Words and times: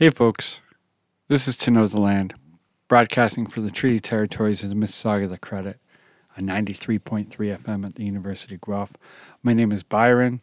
Hey, 0.00 0.10
folks. 0.10 0.60
This 1.26 1.48
is 1.48 1.56
To 1.56 1.72
Know 1.72 1.88
the 1.88 1.98
Land, 2.00 2.34
broadcasting 2.86 3.48
for 3.48 3.60
the 3.60 3.72
Treaty 3.72 3.98
Territories 3.98 4.62
of 4.62 4.68
the 4.68 4.76
Mississauga 4.76 5.28
the 5.28 5.38
Credit 5.38 5.80
on 6.36 6.44
93.3 6.44 7.26
FM 7.28 7.84
at 7.84 7.96
the 7.96 8.04
University 8.04 8.54
of 8.54 8.60
Guelph. 8.60 8.92
My 9.42 9.54
name 9.54 9.72
is 9.72 9.82
Byron. 9.82 10.40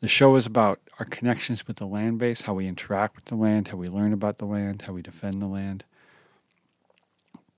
The 0.00 0.08
show 0.08 0.36
is 0.36 0.46
about 0.46 0.80
our 0.98 1.04
connections 1.04 1.66
with 1.66 1.76
the 1.76 1.84
land 1.84 2.18
base, 2.18 2.40
how 2.40 2.54
we 2.54 2.66
interact 2.66 3.16
with 3.16 3.26
the 3.26 3.34
land, 3.34 3.68
how 3.68 3.76
we 3.76 3.88
learn 3.88 4.14
about 4.14 4.38
the 4.38 4.46
land, 4.46 4.80
how 4.86 4.94
we 4.94 5.02
defend 5.02 5.42
the 5.42 5.48
land. 5.48 5.84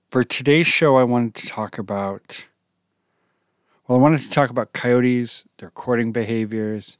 For 0.09 0.25
today's 0.25 0.67
show, 0.67 0.97
I 0.97 1.03
wanted 1.03 1.35
to 1.35 1.47
talk 1.47 1.77
about, 1.77 2.45
well, 3.87 3.97
I 3.97 4.01
wanted 4.01 4.19
to 4.19 4.31
talk 4.31 4.49
about 4.49 4.73
coyotes, 4.73 5.45
their 5.59 5.69
courting 5.69 6.11
behaviors, 6.11 6.97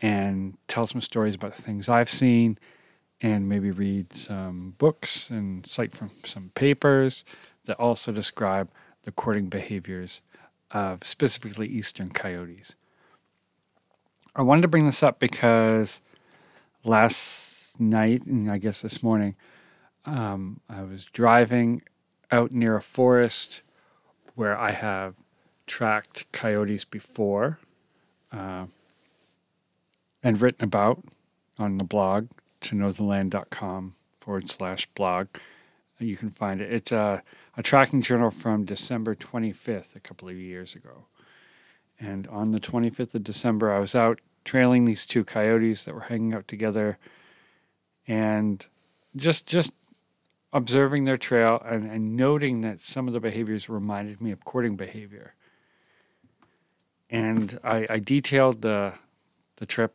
and 0.00 0.58
tell 0.68 0.86
some 0.86 1.00
stories 1.00 1.36
about 1.36 1.56
the 1.56 1.62
things 1.62 1.88
I've 1.88 2.10
seen 2.10 2.58
and 3.20 3.48
maybe 3.48 3.70
read 3.70 4.12
some 4.14 4.74
books 4.78 5.30
and 5.30 5.66
cite 5.66 5.94
from 5.94 6.10
some 6.24 6.50
papers 6.54 7.24
that 7.64 7.78
also 7.78 8.12
describe 8.12 8.70
the 9.04 9.12
courting 9.12 9.46
behaviors 9.46 10.20
of 10.70 11.06
specifically 11.06 11.68
eastern 11.68 12.08
coyotes. 12.08 12.74
I 14.36 14.42
wanted 14.42 14.62
to 14.62 14.68
bring 14.68 14.86
this 14.86 15.02
up 15.02 15.18
because 15.18 16.00
last 16.82 17.80
night, 17.80 18.26
and 18.26 18.50
I 18.50 18.58
guess 18.58 18.82
this 18.82 19.02
morning, 19.02 19.36
um, 20.04 20.60
I 20.68 20.82
was 20.82 21.04
driving 21.04 21.82
out 22.30 22.52
near 22.52 22.76
a 22.76 22.82
forest 22.82 23.62
where 24.34 24.58
I 24.58 24.72
have 24.72 25.14
tracked 25.66 26.30
coyotes 26.32 26.84
before 26.84 27.58
uh, 28.32 28.66
and 30.22 30.40
written 30.40 30.64
about 30.64 31.04
on 31.58 31.78
the 31.78 31.84
blog 31.84 32.28
to 32.64 32.74
knowtheland.com 32.74 33.94
forward 34.18 34.48
slash 34.48 34.86
blog. 34.94 35.28
You 35.98 36.16
can 36.16 36.30
find 36.30 36.60
it. 36.60 36.72
It's 36.72 36.92
a, 36.92 37.22
a 37.56 37.62
tracking 37.62 38.02
journal 38.02 38.30
from 38.30 38.64
December 38.64 39.14
25th, 39.14 39.94
a 39.94 40.00
couple 40.00 40.28
of 40.28 40.36
years 40.36 40.74
ago. 40.74 41.06
And 42.00 42.26
on 42.28 42.50
the 42.50 42.60
25th 42.60 43.14
of 43.14 43.22
December, 43.22 43.72
I 43.72 43.78
was 43.78 43.94
out 43.94 44.20
trailing 44.44 44.84
these 44.84 45.06
two 45.06 45.24
coyotes 45.24 45.84
that 45.84 45.94
were 45.94 46.02
hanging 46.02 46.34
out 46.34 46.48
together 46.48 46.98
and 48.06 48.66
just 49.16 49.46
just 49.46 49.72
observing 50.52 51.04
their 51.04 51.16
trail 51.16 51.62
and, 51.64 51.90
and 51.90 52.16
noting 52.16 52.60
that 52.60 52.80
some 52.80 53.06
of 53.08 53.14
the 53.14 53.20
behaviors 53.20 53.68
reminded 53.68 54.20
me 54.20 54.30
of 54.30 54.44
courting 54.44 54.76
behavior. 54.76 55.34
And 57.08 57.58
I, 57.64 57.86
I 57.88 57.98
detailed 57.98 58.62
the 58.62 58.94
the 59.56 59.66
trip 59.66 59.94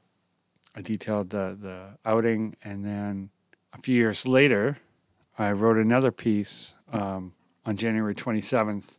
I 0.79 0.81
detailed 0.81 1.31
the, 1.31 1.57
the 1.61 2.09
outing, 2.09 2.55
and 2.63 2.85
then 2.85 3.31
a 3.73 3.77
few 3.81 3.93
years 3.95 4.25
later, 4.25 4.77
I 5.37 5.51
wrote 5.51 5.75
another 5.75 6.09
piece 6.09 6.73
um, 6.93 7.33
on 7.65 7.75
January 7.75 8.15
27th 8.15 8.95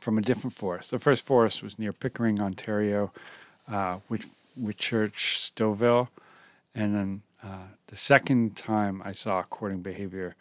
from 0.00 0.16
a 0.16 0.22
different 0.22 0.54
forest. 0.54 0.90
The 0.90 0.98
first 0.98 1.26
forest 1.26 1.62
was 1.62 1.78
near 1.78 1.92
Pickering, 1.92 2.40
Ontario, 2.40 3.12
uh, 3.70 3.98
which 4.08 4.24
Church 4.78 5.38
Stouffville, 5.38 6.08
and 6.74 6.94
then 6.94 7.22
uh, 7.44 7.66
the 7.88 7.96
second 7.96 8.56
time 8.56 9.02
I 9.04 9.12
saw 9.12 9.42
courting 9.42 9.82
behavior 9.82 10.36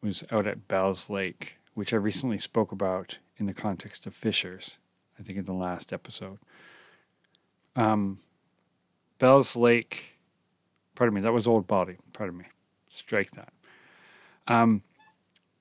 was 0.00 0.22
out 0.30 0.46
at 0.46 0.68
Bell's 0.68 1.10
Lake, 1.10 1.56
which 1.74 1.92
I 1.92 1.96
recently 1.96 2.38
spoke 2.38 2.70
about 2.70 3.18
in 3.36 3.46
the 3.46 3.54
context 3.54 4.06
of 4.06 4.14
fishers. 4.14 4.78
I 5.18 5.24
think 5.24 5.38
in 5.38 5.44
the 5.44 5.52
last 5.52 5.92
episode. 5.92 6.38
Um, 7.74 8.20
Bell's 9.18 9.56
Lake. 9.56 10.16
Pardon 10.94 11.14
me, 11.14 11.20
that 11.20 11.32
was 11.32 11.46
Old 11.46 11.66
Baldy. 11.66 11.96
Pardon 12.12 12.38
me. 12.38 12.44
Strike 12.90 13.32
that. 13.32 13.52
Um, 14.46 14.82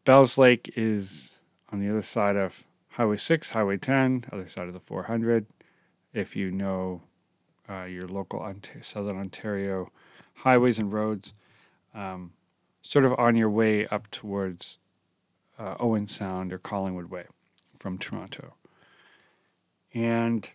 Bell's 0.06 0.38
Lake 0.38 0.72
is 0.76 1.40
on 1.72 1.80
the 1.80 1.90
other 1.90 2.02
side 2.02 2.36
of 2.36 2.64
Highway 2.90 3.18
6, 3.18 3.52
Highway 3.52 3.78
10, 3.78 4.26
other 4.32 4.48
side 4.48 4.68
of 4.68 4.74
the 4.74 4.80
400. 4.80 5.46
If 6.14 6.36
you 6.36 6.50
know 6.50 7.02
uh, 7.70 7.84
your 7.84 8.08
local 8.08 8.40
Ont- 8.40 8.72
Southern 8.82 9.18
Ontario 9.18 9.92
highways 10.36 10.80
and 10.80 10.92
roads, 10.92 11.34
um, 11.94 12.32
sort 12.82 13.06
of 13.06 13.14
on 13.20 13.36
your 13.36 13.50
way 13.50 13.86
up 13.88 14.10
towards 14.12 14.80
uh, 15.60 15.76
Owen 15.80 16.08
Sound 16.08 16.54
or 16.54 16.58
Collingwood 16.58 17.10
Way 17.10 17.26
from 17.76 17.98
Toronto. 17.98 18.54
And 19.94 20.52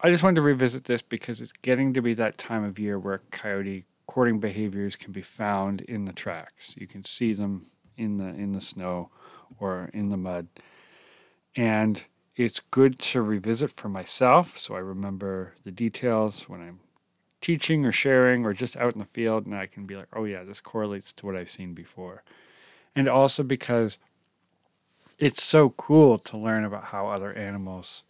I 0.00 0.10
just 0.10 0.22
wanted 0.22 0.36
to 0.36 0.42
revisit 0.42 0.84
this 0.84 1.02
because 1.02 1.40
it's 1.40 1.52
getting 1.52 1.92
to 1.94 2.00
be 2.02 2.14
that 2.14 2.38
time 2.38 2.62
of 2.62 2.78
year 2.78 2.98
where 2.98 3.22
coyote 3.32 3.84
courting 4.06 4.38
behaviors 4.38 4.94
can 4.94 5.12
be 5.12 5.22
found 5.22 5.80
in 5.82 6.04
the 6.04 6.12
tracks. 6.12 6.76
You 6.78 6.86
can 6.86 7.04
see 7.04 7.32
them 7.32 7.66
in 7.96 8.18
the 8.18 8.28
in 8.28 8.52
the 8.52 8.60
snow 8.60 9.10
or 9.58 9.90
in 9.92 10.10
the 10.10 10.16
mud. 10.16 10.46
And 11.56 12.04
it's 12.36 12.60
good 12.60 13.00
to 13.00 13.20
revisit 13.22 13.72
for 13.72 13.88
myself 13.88 14.56
so 14.56 14.76
I 14.76 14.78
remember 14.78 15.54
the 15.64 15.72
details 15.72 16.48
when 16.48 16.60
I'm 16.60 16.78
teaching 17.40 17.84
or 17.84 17.90
sharing 17.90 18.46
or 18.46 18.52
just 18.52 18.76
out 18.76 18.92
in 18.92 19.00
the 19.00 19.04
field 19.04 19.46
and 19.46 19.54
I 19.54 19.66
can 19.66 19.84
be 19.84 19.96
like, 19.96 20.08
"Oh 20.12 20.24
yeah, 20.24 20.44
this 20.44 20.60
correlates 20.60 21.12
to 21.14 21.26
what 21.26 21.34
I've 21.34 21.50
seen 21.50 21.74
before." 21.74 22.22
And 22.94 23.08
also 23.08 23.42
because 23.42 23.98
it's 25.18 25.42
so 25.42 25.70
cool 25.70 26.18
to 26.18 26.36
learn 26.36 26.64
about 26.64 26.84
how 26.84 27.08
other 27.08 27.32
animals 27.32 28.04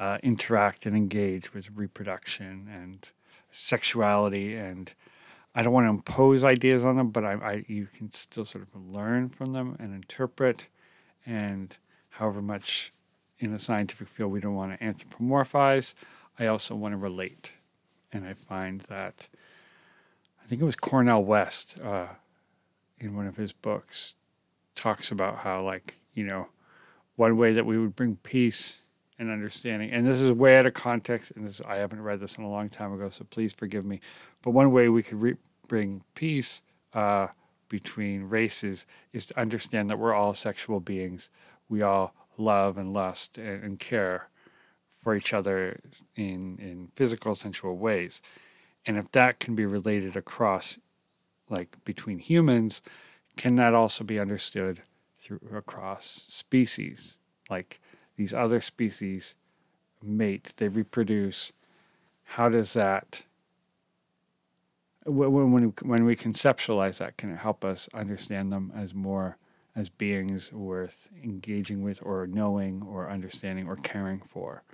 uh, 0.00 0.18
interact 0.22 0.86
and 0.86 0.96
engage 0.96 1.54
with 1.54 1.68
reproduction 1.74 2.68
and 2.72 3.10
sexuality 3.52 4.56
and 4.56 4.94
I 5.54 5.62
don't 5.62 5.72
want 5.72 5.86
to 5.86 5.90
impose 5.90 6.44
ideas 6.44 6.84
on 6.84 6.96
them, 6.96 7.10
but 7.10 7.24
I, 7.24 7.32
I, 7.32 7.64
you 7.66 7.86
can 7.86 8.12
still 8.12 8.44
sort 8.44 8.62
of 8.62 8.74
learn 8.76 9.28
from 9.28 9.52
them 9.52 9.76
and 9.80 9.92
interpret. 9.94 10.68
And 11.26 11.76
however 12.10 12.40
much 12.40 12.92
in 13.38 13.52
the 13.52 13.58
scientific 13.58 14.08
field 14.08 14.30
we 14.30 14.40
don't 14.40 14.54
want 14.54 14.78
to 14.78 14.84
anthropomorphize, 14.84 15.94
I 16.38 16.46
also 16.46 16.76
want 16.76 16.92
to 16.92 16.98
relate. 16.98 17.52
And 18.12 18.24
I 18.24 18.32
find 18.32 18.82
that 18.82 19.26
I 20.42 20.46
think 20.46 20.62
it 20.62 20.64
was 20.64 20.76
Cornel 20.76 21.24
West 21.24 21.78
uh, 21.80 22.06
in 22.98 23.16
one 23.16 23.26
of 23.26 23.36
his 23.36 23.52
books 23.52 24.14
talks 24.76 25.10
about 25.10 25.38
how 25.38 25.62
like 25.62 25.96
you 26.14 26.24
know 26.24 26.48
one 27.16 27.36
way 27.36 27.52
that 27.52 27.66
we 27.66 27.76
would 27.76 27.94
bring 27.94 28.16
peace 28.16 28.80
and 29.20 29.30
understanding. 29.30 29.90
And 29.92 30.06
this 30.06 30.18
is 30.18 30.32
way 30.32 30.56
out 30.56 30.64
of 30.64 30.72
context, 30.72 31.30
and 31.36 31.46
this 31.46 31.60
I 31.60 31.76
haven't 31.76 32.02
read 32.02 32.20
this 32.20 32.38
in 32.38 32.42
a 32.42 32.50
long 32.50 32.70
time 32.70 32.92
ago, 32.92 33.10
so 33.10 33.24
please 33.24 33.52
forgive 33.52 33.84
me. 33.84 34.00
But 34.42 34.52
one 34.52 34.72
way 34.72 34.88
we 34.88 35.02
could 35.02 35.20
re- 35.20 35.36
bring 35.68 36.02
peace 36.14 36.62
uh, 36.94 37.28
between 37.68 38.24
races 38.24 38.86
is 39.12 39.26
to 39.26 39.38
understand 39.38 39.90
that 39.90 39.98
we're 39.98 40.14
all 40.14 40.32
sexual 40.34 40.80
beings. 40.80 41.28
We 41.68 41.82
all 41.82 42.14
love 42.38 42.78
and 42.78 42.94
lust 42.94 43.36
and, 43.36 43.62
and 43.62 43.78
care 43.78 44.30
for 44.88 45.14
each 45.14 45.34
other 45.34 45.78
in 46.16 46.58
in 46.58 46.88
physical, 46.96 47.34
sensual 47.34 47.76
ways. 47.76 48.22
And 48.86 48.96
if 48.96 49.12
that 49.12 49.38
can 49.38 49.54
be 49.54 49.66
related 49.66 50.16
across, 50.16 50.78
like 51.50 51.76
between 51.84 52.18
humans, 52.18 52.80
can 53.36 53.56
that 53.56 53.74
also 53.74 54.02
be 54.02 54.18
understood 54.18 54.80
through 55.18 55.40
across 55.54 56.24
species? 56.26 57.18
Like 57.50 57.80
these 58.20 58.34
other 58.34 58.60
species 58.60 59.34
mate, 60.02 60.52
they 60.58 60.68
reproduce. 60.68 61.52
How 62.24 62.50
does 62.50 62.74
that, 62.74 63.22
when, 65.06 65.52
when, 65.52 65.72
when 65.80 66.04
we 66.04 66.16
conceptualize 66.16 66.98
that, 66.98 67.16
can 67.16 67.32
it 67.32 67.38
help 67.38 67.64
us 67.64 67.88
understand 67.94 68.52
them 68.52 68.72
as 68.76 68.92
more 68.92 69.38
as 69.74 69.88
beings 69.88 70.52
worth 70.52 71.08
engaging 71.24 71.82
with 71.82 71.98
or 72.02 72.26
knowing 72.26 72.82
or 72.86 73.08
understanding 73.08 73.66
or 73.66 73.76
caring 73.76 74.20
for? 74.20 74.64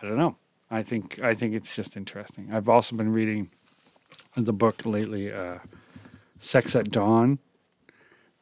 I 0.00 0.06
don't 0.06 0.18
know. 0.18 0.36
I 0.70 0.82
think 0.82 1.18
I 1.22 1.32
think 1.32 1.54
it's 1.54 1.74
just 1.74 1.96
interesting. 1.96 2.50
I've 2.52 2.68
also 2.68 2.94
been 2.94 3.10
reading 3.10 3.48
the 4.36 4.52
book 4.52 4.84
lately, 4.84 5.32
uh, 5.32 5.60
Sex 6.38 6.76
at 6.76 6.90
Dawn 6.90 7.38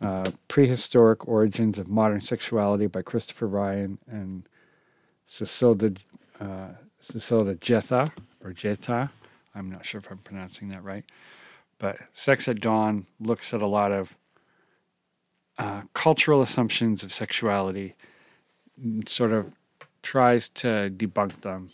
uh, 0.02 0.24
Prehistoric 0.48 1.26
Origins 1.26 1.78
of 1.78 1.88
Modern 1.88 2.20
Sexuality 2.20 2.86
by 2.86 3.02
Christopher 3.02 3.46
Ryan 3.46 3.98
and 4.06 4.48
Cacilda, 5.26 5.96
uh, 6.40 6.68
Jetha, 7.02 8.10
or 8.44 8.52
Jetha. 8.52 9.10
I'm 9.54 9.70
not 9.70 9.86
sure 9.86 9.98
if 9.98 10.10
I'm 10.10 10.18
pronouncing 10.18 10.68
that 10.68 10.84
right. 10.84 11.04
But 11.78 11.98
Sex 12.12 12.48
at 12.48 12.60
Dawn 12.60 13.06
looks 13.20 13.52
at 13.54 13.62
a 13.62 13.66
lot 13.66 13.92
of 13.92 14.16
uh, 15.58 15.82
cultural 15.94 16.42
assumptions 16.42 17.02
of 17.02 17.12
sexuality, 17.12 17.94
sort 19.06 19.32
of 19.32 19.54
tries 20.02 20.48
to 20.50 20.90
debunk 20.94 21.40
them 21.40 21.70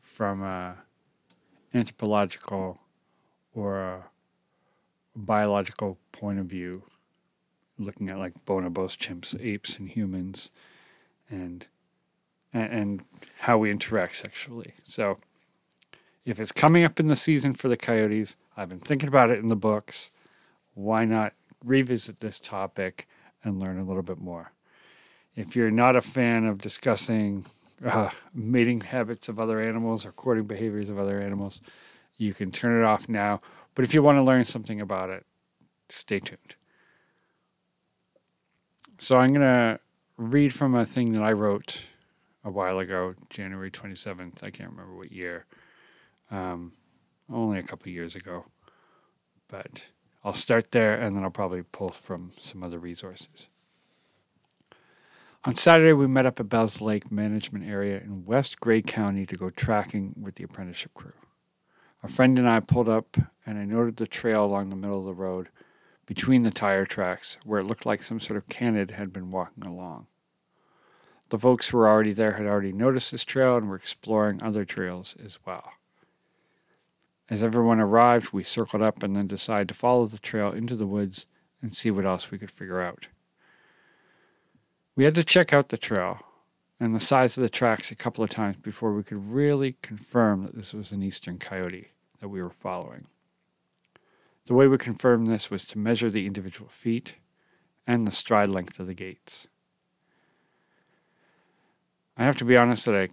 from 0.00 0.42
a 0.42 0.76
anthropological 1.74 2.78
or 3.52 3.80
a 3.80 4.04
biological 5.16 5.98
point 6.12 6.38
of 6.38 6.46
view 6.46 6.84
looking 7.78 8.08
at 8.08 8.18
like 8.18 8.44
bonobos, 8.44 8.96
chimps, 8.96 9.38
apes, 9.44 9.78
and 9.78 9.90
humans, 9.90 10.50
and 11.30 11.66
and 12.52 13.02
how 13.40 13.58
we 13.58 13.70
interact 13.70 14.16
sexually. 14.16 14.74
So 14.84 15.18
if 16.24 16.38
it's 16.38 16.52
coming 16.52 16.84
up 16.84 17.00
in 17.00 17.08
the 17.08 17.16
season 17.16 17.52
for 17.52 17.68
the 17.68 17.76
coyotes, 17.76 18.36
I've 18.56 18.68
been 18.68 18.78
thinking 18.78 19.08
about 19.08 19.30
it 19.30 19.40
in 19.40 19.48
the 19.48 19.56
books. 19.56 20.10
Why 20.74 21.04
not 21.04 21.34
revisit 21.64 22.20
this 22.20 22.38
topic 22.38 23.08
and 23.42 23.58
learn 23.58 23.78
a 23.78 23.84
little 23.84 24.02
bit 24.02 24.18
more? 24.18 24.52
If 25.34 25.56
you're 25.56 25.70
not 25.70 25.96
a 25.96 26.00
fan 26.00 26.44
of 26.44 26.58
discussing 26.58 27.44
uh, 27.84 28.10
mating 28.32 28.82
habits 28.82 29.28
of 29.28 29.40
other 29.40 29.60
animals 29.60 30.06
or 30.06 30.12
courting 30.12 30.44
behaviors 30.44 30.88
of 30.88 30.98
other 30.98 31.20
animals, 31.20 31.60
you 32.16 32.32
can 32.32 32.50
turn 32.52 32.80
it 32.80 32.88
off 32.88 33.08
now. 33.08 33.40
But 33.74 33.84
if 33.84 33.92
you 33.92 34.02
want 34.02 34.18
to 34.18 34.22
learn 34.22 34.44
something 34.44 34.80
about 34.80 35.10
it, 35.10 35.26
stay 35.88 36.20
tuned. 36.20 36.54
So 39.04 39.18
I'm 39.18 39.34
going 39.34 39.42
to 39.42 39.80
read 40.16 40.54
from 40.54 40.74
a 40.74 40.86
thing 40.86 41.12
that 41.12 41.22
I 41.22 41.32
wrote 41.32 41.84
a 42.42 42.50
while 42.50 42.78
ago, 42.78 43.14
January 43.28 43.70
27th. 43.70 44.42
I 44.42 44.48
can't 44.48 44.70
remember 44.70 44.96
what 44.96 45.12
year. 45.12 45.44
Um, 46.30 46.72
only 47.30 47.58
a 47.58 47.62
couple 47.62 47.92
years 47.92 48.14
ago. 48.14 48.46
But 49.46 49.88
I'll 50.24 50.32
start 50.32 50.72
there 50.72 50.98
and 50.98 51.14
then 51.14 51.22
I'll 51.22 51.28
probably 51.28 51.64
pull 51.64 51.90
from 51.90 52.32
some 52.40 52.62
other 52.62 52.78
resources. 52.78 53.48
On 55.44 55.54
Saturday, 55.54 55.92
we 55.92 56.06
met 56.06 56.24
up 56.24 56.40
at 56.40 56.48
Bells 56.48 56.80
Lake 56.80 57.12
Management 57.12 57.68
Area 57.68 57.98
in 57.98 58.24
West 58.24 58.58
Grey 58.58 58.80
County 58.80 59.26
to 59.26 59.36
go 59.36 59.50
tracking 59.50 60.14
with 60.18 60.36
the 60.36 60.44
apprenticeship 60.44 60.94
crew. 60.94 61.12
A 62.02 62.08
friend 62.08 62.38
and 62.38 62.48
I 62.48 62.60
pulled 62.60 62.88
up, 62.88 63.18
and 63.44 63.58
I 63.58 63.66
noted 63.66 63.98
the 63.98 64.06
trail 64.06 64.46
along 64.46 64.70
the 64.70 64.76
middle 64.76 65.00
of 65.00 65.04
the 65.04 65.12
road 65.12 65.50
between 66.06 66.42
the 66.42 66.50
tire 66.50 66.86
tracks 66.86 67.36
where 67.44 67.60
it 67.60 67.64
looked 67.64 67.86
like 67.86 68.02
some 68.02 68.20
sort 68.20 68.36
of 68.36 68.48
canid 68.48 68.92
had 68.92 69.12
been 69.12 69.30
walking 69.30 69.64
along. 69.64 70.06
The 71.30 71.38
folks 71.38 71.68
who 71.68 71.78
were 71.78 71.88
already 71.88 72.12
there 72.12 72.32
had 72.32 72.46
already 72.46 72.72
noticed 72.72 73.10
this 73.10 73.24
trail 73.24 73.56
and 73.56 73.68
were 73.68 73.76
exploring 73.76 74.42
other 74.42 74.64
trails 74.64 75.16
as 75.24 75.38
well. 75.46 75.72
As 77.30 77.42
everyone 77.42 77.80
arrived, 77.80 78.32
we 78.32 78.44
circled 78.44 78.82
up 78.82 79.02
and 79.02 79.16
then 79.16 79.26
decided 79.26 79.68
to 79.68 79.74
follow 79.74 80.06
the 80.06 80.18
trail 80.18 80.52
into 80.52 80.76
the 80.76 80.86
woods 80.86 81.26
and 81.62 81.74
see 81.74 81.90
what 81.90 82.04
else 82.04 82.30
we 82.30 82.38
could 82.38 82.50
figure 82.50 82.82
out. 82.82 83.08
We 84.94 85.04
had 85.04 85.14
to 85.14 85.24
check 85.24 85.52
out 85.52 85.70
the 85.70 85.78
trail 85.78 86.20
and 86.78 86.94
the 86.94 87.00
size 87.00 87.36
of 87.36 87.42
the 87.42 87.48
tracks 87.48 87.90
a 87.90 87.96
couple 87.96 88.22
of 88.22 88.30
times 88.30 88.58
before 88.60 88.92
we 88.92 89.02
could 89.02 89.26
really 89.26 89.76
confirm 89.80 90.44
that 90.44 90.54
this 90.54 90.74
was 90.74 90.92
an 90.92 91.02
eastern 91.02 91.38
coyote 91.38 91.92
that 92.20 92.28
we 92.28 92.42
were 92.42 92.50
following. 92.50 93.06
The 94.46 94.54
way 94.54 94.66
we 94.66 94.76
confirmed 94.76 95.26
this 95.26 95.50
was 95.50 95.64
to 95.66 95.78
measure 95.78 96.10
the 96.10 96.26
individual 96.26 96.68
feet 96.68 97.14
and 97.86 98.06
the 98.06 98.12
stride 98.12 98.50
length 98.50 98.78
of 98.78 98.86
the 98.86 98.94
gaits. 98.94 99.48
I 102.16 102.24
have 102.24 102.36
to 102.36 102.44
be 102.44 102.56
honest 102.56 102.84
that 102.84 102.94
I 102.94 103.08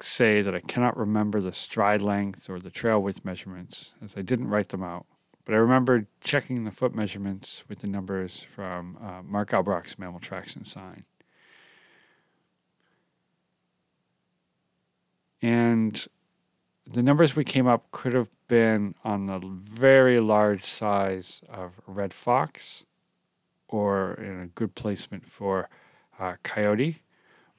say 0.00 0.42
that 0.42 0.54
I 0.54 0.60
cannot 0.60 0.96
remember 0.96 1.40
the 1.40 1.52
stride 1.52 2.02
length 2.02 2.50
or 2.50 2.58
the 2.58 2.70
trail 2.70 3.00
width 3.00 3.24
measurements, 3.24 3.94
as 4.02 4.16
I 4.16 4.22
didn't 4.22 4.48
write 4.48 4.70
them 4.70 4.82
out. 4.82 5.06
But 5.44 5.54
I 5.54 5.58
remember 5.58 6.06
checking 6.20 6.64
the 6.64 6.70
foot 6.70 6.94
measurements 6.94 7.64
with 7.68 7.80
the 7.80 7.86
numbers 7.86 8.42
from 8.42 8.98
uh, 9.02 9.22
Mark 9.22 9.52
Elbroch's 9.52 9.98
Mammal 9.98 10.20
Tracks 10.20 10.54
and 10.54 10.66
Sign. 10.66 11.04
And 15.40 16.06
the 16.86 17.02
numbers 17.02 17.36
we 17.36 17.44
came 17.44 17.66
up 17.66 17.90
could 17.90 18.12
have 18.12 18.30
been 18.48 18.94
on 19.04 19.26
the 19.26 19.38
very 19.38 20.20
large 20.20 20.64
size 20.64 21.42
of 21.48 21.80
red 21.86 22.12
fox 22.12 22.84
or 23.68 24.14
in 24.14 24.40
a 24.40 24.46
good 24.46 24.74
placement 24.74 25.26
for 25.26 25.68
uh, 26.18 26.34
coyote. 26.42 27.02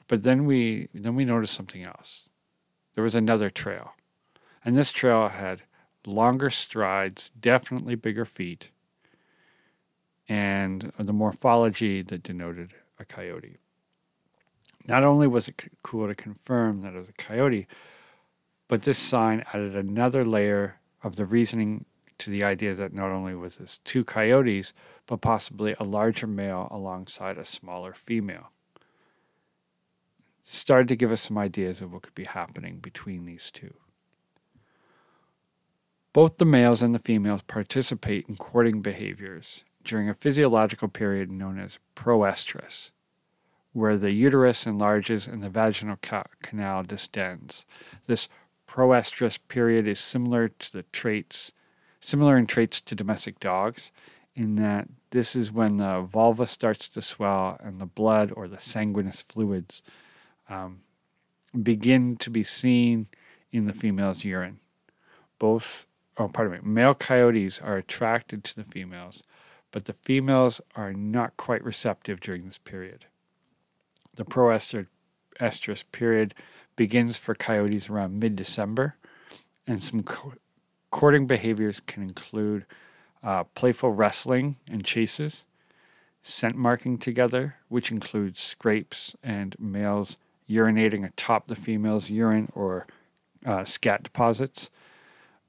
But 0.08 0.24
then 0.24 0.46
we 0.46 0.90
then 0.94 1.16
we 1.16 1.26
noticed 1.26 1.54
something 1.54 1.88
else 1.88 2.30
there 2.94 3.04
was 3.04 3.16
another 3.16 3.50
trail. 3.50 3.94
And 4.64 4.76
this 4.76 4.92
trail 4.92 5.30
had 5.30 5.64
longer 6.06 6.50
strides, 6.50 7.32
definitely 7.40 7.96
bigger 7.96 8.26
feet, 8.26 8.70
and 10.28 10.92
the 10.98 11.14
morphology 11.14 12.02
that 12.02 12.24
denoted 12.24 12.74
a 13.00 13.06
coyote. 13.06 13.58
Not 14.88 15.04
only 15.04 15.28
was 15.28 15.48
it 15.48 15.72
cool 15.82 16.08
to 16.08 16.16
confirm 16.16 16.82
that 16.82 16.94
it 16.94 17.00
was 17.00 17.10
a 17.10 17.14
coyote, 17.14 17.68
but 18.74 18.82
this 18.82 18.98
sign 18.98 19.46
added 19.54 19.76
another 19.76 20.26
layer 20.26 20.80
of 21.04 21.16
the 21.16 21.26
reasoning 21.26 21.86
to 22.18 22.32
the 22.32 22.44
idea 22.44 22.74
that 22.74 22.92
not 22.92 23.12
only 23.12 23.36
was 23.36 23.58
this 23.58 23.78
two 23.78 24.04
coyotes, 24.04 24.74
but 25.06 25.22
possibly 25.22 25.76
a 25.80 25.84
larger 25.84 26.26
male 26.26 26.68
alongside 26.72 27.38
a 27.38 27.46
smaller 27.46 27.94
female 27.94 28.50
started 30.44 30.88
to 30.88 30.96
give 30.96 31.12
us 31.12 31.22
some 31.22 31.38
ideas 31.38 31.82
of 31.82 31.94
what 31.94 32.02
could 32.02 32.16
be 32.16 32.24
happening 32.24 32.80
between 32.80 33.26
these 33.26 33.52
two. 33.52 33.76
Both 36.12 36.40
the 36.40 36.44
males 36.46 36.82
and 36.82 36.96
the 36.96 37.00
females 37.00 37.44
participate 37.44 38.26
in 38.28 38.38
courting 38.38 38.82
behaviors 38.82 39.64
during 39.84 40.10
a 40.10 40.16
physiological 40.16 40.88
period 40.88 41.30
known 41.30 41.60
as 41.60 41.78
proestrus, 41.94 42.90
where 43.72 43.98
the 43.98 44.14
uterus 44.14 44.66
enlarges 44.66 45.28
and 45.28 45.44
the 45.44 45.50
vaginal 45.50 46.00
canal 46.42 46.82
distends. 46.82 47.68
This 48.08 48.28
proestrus 48.74 49.38
period 49.38 49.88
is 49.88 50.00
similar 50.00 50.48
to 50.48 50.74
the 50.74 50.82
traits, 50.92 51.52
similar 52.00 52.36
in 52.36 52.48
traits 52.48 52.82
to 52.82 52.96
domestic 52.96 53.40
dogs, 53.40 53.92
in 54.34 54.56
that 54.56 54.88
this 55.12 55.36
is 55.36 55.52
when 55.52 55.78
the 55.78 56.02
vulva 56.02 56.48
starts 56.48 56.90
to 56.90 57.00
swell 57.00 57.56
and 57.64 57.80
the 57.80 57.86
blood 57.86 58.34
or 58.36 58.48
the 58.48 58.60
sanguineous 58.60 59.22
fluids 59.22 59.84
um, 60.50 60.80
begin 61.62 62.18
to 62.18 62.32
be 62.32 62.44
seen 62.44 63.06
in 63.52 63.68
the 63.68 63.74
female's 63.74 64.26
urine. 64.26 64.60
Both, 65.38 65.86
oh, 66.18 66.28
pardon 66.28 66.54
me, 66.54 66.60
male 66.64 66.96
coyotes 66.96 67.60
are 67.60 67.78
attracted 67.78 68.44
to 68.46 68.56
the 68.56 68.64
females, 68.64 69.22
but 69.70 69.86
the 69.86 69.94
females 69.94 70.62
are 70.76 70.94
not 70.94 71.38
quite 71.38 71.64
receptive 71.64 72.20
during 72.20 72.48
this 72.48 72.58
period. 72.58 73.06
The 74.16 74.26
proestrus 74.26 75.84
period 75.92 76.34
begins 76.76 77.18
for 77.18 77.36
coyotes 77.36 77.90
around 77.90 78.20
mid 78.20 78.36
December, 78.36 78.96
and 79.68 79.82
some 79.82 80.04
co- 80.04 80.34
courting 80.92 81.28
behaviors 81.28 81.80
can 81.80 82.04
include 82.04 82.66
uh, 83.24 83.44
playful 83.56 83.92
wrestling 83.92 84.58
and 84.70 84.84
chases, 84.86 85.44
scent 86.22 86.56
marking 86.56 86.98
together, 86.98 87.56
which 87.70 87.92
includes 87.92 88.42
scrapes 88.42 89.16
and 89.24 89.56
males 89.60 90.18
urinating 90.50 91.06
atop 91.06 91.48
the 91.48 91.56
female's 91.56 92.10
urine 92.10 92.50
or 92.54 92.86
uh, 93.46 93.64
scat 93.64 94.04
deposits, 94.04 94.70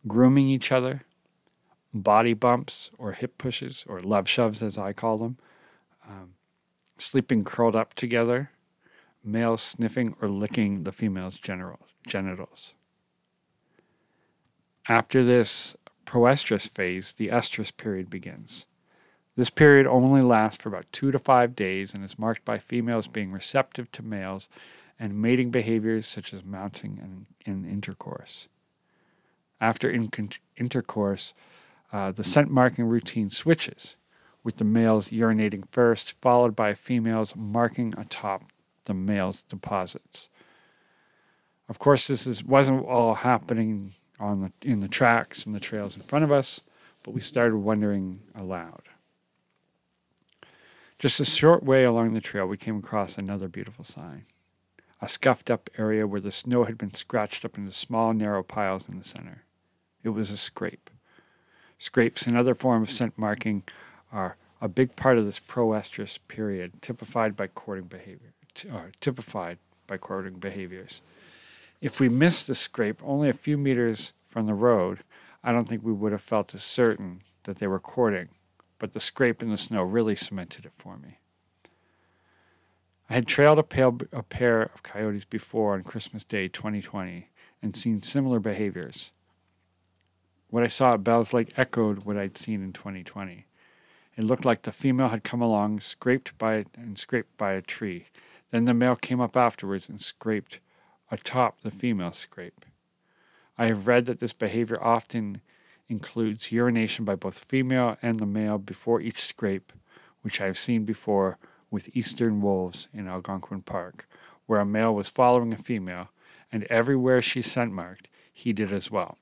grooming 0.06 0.49
each 0.49 0.71
other, 0.71 1.03
body 1.93 2.35
bumps 2.35 2.91
or 2.99 3.12
hip 3.12 3.38
pushes 3.38 3.85
or 3.88 4.00
love 4.00 4.29
shoves, 4.29 4.62
as 4.62 4.78
I 4.78 4.93
call 4.93 5.19
them, 5.19 5.38
um, 6.09 6.35
sleeping 6.99 7.45
curled 7.45 7.76
up 7.76 7.95
together, 7.95 8.50
males 9.25 9.62
sniffing 9.62 10.14
or 10.21 10.28
licking 10.28 10.85
the 10.85 10.93
female's 10.93 11.38
genitals. 11.38 12.75
After 14.88 15.25
this 15.25 15.76
proestrus 16.04 16.66
phase, 16.66 17.12
the 17.14 17.28
estrus 17.28 17.75
period 17.75 18.11
begins. 18.11 18.66
This 19.37 19.50
period 19.50 19.87
only 19.87 20.23
lasts 20.23 20.62
for 20.62 20.69
about 20.69 20.93
two 20.93 21.11
to 21.11 21.19
five 21.19 21.57
days 21.57 21.95
and 21.95 22.04
is 22.04 22.19
marked 22.19 22.45
by 22.45 22.59
females 22.59 23.09
being 23.09 23.33
receptive 23.33 23.90
to 23.93 24.02
males 24.02 24.49
and 24.99 25.21
mating 25.21 25.50
behaviors 25.50 26.07
such 26.07 26.33
as 26.33 26.45
mounting 26.45 27.00
and, 27.02 27.26
and 27.45 27.66
intercourse. 27.66 28.49
After 29.61 29.90
in- 29.90 30.11
intercourse, 30.57 31.35
uh, 31.93 32.12
the 32.12 32.23
scent 32.23 32.50
marking 32.50 32.85
routine 32.85 33.31
switches, 33.31 33.97
with 34.45 34.59
the 34.59 34.64
males 34.64 35.09
urinating 35.09 35.64
first, 35.71 36.21
followed 36.21 36.54
by 36.54 36.75
females 36.75 37.35
marking 37.35 37.95
atop 37.97 38.43
the 38.85 38.95
male's 38.95 39.43
deposits. 39.43 40.29
Of 41.69 41.79
course, 41.79 42.07
this 42.07 42.26
is, 42.26 42.45
wasn't 42.45 42.85
all 42.85 43.14
happening 43.14 43.93
on 44.21 44.41
the, 44.41 44.69
in 44.69 44.81
the 44.81 44.88
tracks 44.88 45.47
and 45.47 45.55
the 45.55 45.61
trails 45.61 45.97
in 45.97 46.03
front 46.03 46.25
of 46.25 46.33
us, 46.33 46.61
but 47.03 47.12
we 47.12 47.21
started 47.21 47.57
wondering 47.57 48.21
aloud. 48.35 48.83
Just 50.99 51.21
a 51.21 51.25
short 51.25 51.62
way 51.62 51.85
along 51.85 52.14
the 52.14 52.21
trail, 52.21 52.47
we 52.47 52.57
came 52.57 52.79
across 52.79 53.19
another 53.19 53.49
beautiful 53.49 53.85
sign 53.85 54.25
a 55.05 55.09
scuffed 55.09 55.50
up 55.50 55.69
area 55.76 56.07
where 56.07 56.21
the 56.21 56.33
snow 56.33 56.64
had 56.64 56.79
been 56.79 56.95
scratched 56.95 57.45
up 57.45 57.59
into 57.59 57.73
small, 57.73 58.14
narrow 58.14 58.43
piles 58.43 58.88
in 58.88 58.99
the 58.99 59.05
center. 59.05 59.45
It 60.03 60.11
was 60.11 60.31
a 60.31 60.37
scrape. 60.37 60.88
Scrapes, 61.79 62.26
another 62.26 62.55
form 62.55 62.83
of 62.83 62.91
scent 62.91 63.19
marking, 63.19 63.64
are 64.11 64.37
a 64.62 64.69
big 64.69 64.97
part 64.97 65.19
of 65.19 65.26
this 65.26 65.41
proestrus 65.41 66.17
period, 66.17 66.81
typified 66.81 67.37
by 67.37 67.49
courting 67.49 67.85
behavior, 67.85 68.33
or 68.70 68.78
uh, 68.78 68.84
typified 69.00 69.58
by 69.87 69.96
courting 69.96 70.34
behaviors. 70.34 71.02
If 71.80 72.00
we 72.00 72.08
missed 72.08 72.46
the 72.46 72.54
scrape 72.54 73.00
only 73.04 73.28
a 73.28 73.34
few 73.34 73.58
meters 73.58 74.12
from 74.25 74.46
the 74.46 74.54
road, 74.54 75.00
I 75.42 75.52
don't 75.52 75.68
think 75.68 75.82
we 75.84 75.92
would 75.92 76.12
have 76.12 76.23
felt 76.23 76.54
as 76.54 76.64
certain 76.64 77.20
that 77.44 77.58
they 77.58 77.66
were 77.66 77.80
courting, 77.80 78.28
but 78.78 78.92
the 78.92 79.00
scrape 79.00 79.42
in 79.42 79.50
the 79.50 79.58
snow 79.58 79.82
really 79.82 80.16
cemented 80.16 80.64
it 80.64 80.73
for 80.73 80.96
me. 80.96 81.18
I 83.11 83.14
had 83.14 83.26
trailed 83.26 83.58
a, 83.58 83.62
pale, 83.62 83.99
a 84.12 84.23
pair 84.23 84.62
of 84.62 84.82
coyotes 84.82 85.26
before 85.26 85.75
on 85.75 85.82
Christmas 85.82 86.25
Day 86.25 86.49
2020 86.49 87.28
and 87.61 87.76
seen 87.76 88.00
similar 88.00 88.40
behaviors. 88.40 89.11
What 90.49 90.62
I 90.62 90.68
saw 90.68 90.94
at 90.94 91.04
Bell's 91.04 91.32
Lake 91.32 91.52
echoed 91.56 92.04
what 92.04 92.16
I'd 92.16 92.38
seen 92.38 92.62
in 92.62 92.73
2020. 92.73 93.46
It 94.16 94.25
looked 94.25 94.44
like 94.44 94.62
the 94.62 94.73
female 94.73 95.08
had 95.08 95.25
come 95.25 95.42
along, 95.42 95.80
scraped 95.80 96.38
by 96.38 96.64
and 96.76 96.99
scraped 96.99 97.37
by 97.37 97.52
a 97.52 97.61
tree. 97.61 98.06
Then 98.54 98.66
the 98.66 98.73
male 98.73 98.94
came 98.94 99.20
up 99.20 99.37
afterwards 99.37 99.88
and 99.88 100.00
scraped 100.00 100.61
atop 101.11 101.62
the 101.62 101.73
female 101.73 102.12
scrape. 102.12 102.64
I 103.58 103.66
have 103.66 103.88
read 103.88 104.04
that 104.04 104.20
this 104.20 104.32
behavior 104.32 104.80
often 104.80 105.40
includes 105.88 106.52
urination 106.52 107.04
by 107.04 107.16
both 107.16 107.37
female 107.37 107.96
and 108.00 108.20
the 108.20 108.26
male 108.26 108.58
before 108.58 109.00
each 109.00 109.20
scrape, 109.20 109.73
which 110.23 110.40
I 110.40 110.46
have 110.46 110.56
seen 110.56 110.84
before 110.84 111.37
with 111.68 111.96
eastern 111.96 112.40
wolves 112.40 112.87
in 112.94 113.08
Algonquin 113.08 113.62
Park, 113.62 114.06
where 114.46 114.61
a 114.61 114.64
male 114.64 114.94
was 114.94 115.08
following 115.08 115.52
a 115.52 115.58
female, 115.58 116.11
and 116.52 116.62
everywhere 116.70 117.20
she 117.20 117.42
scent 117.42 117.73
marked, 117.73 118.06
he 118.32 118.52
did 118.52 118.70
as 118.73 118.88
well. 118.88 119.18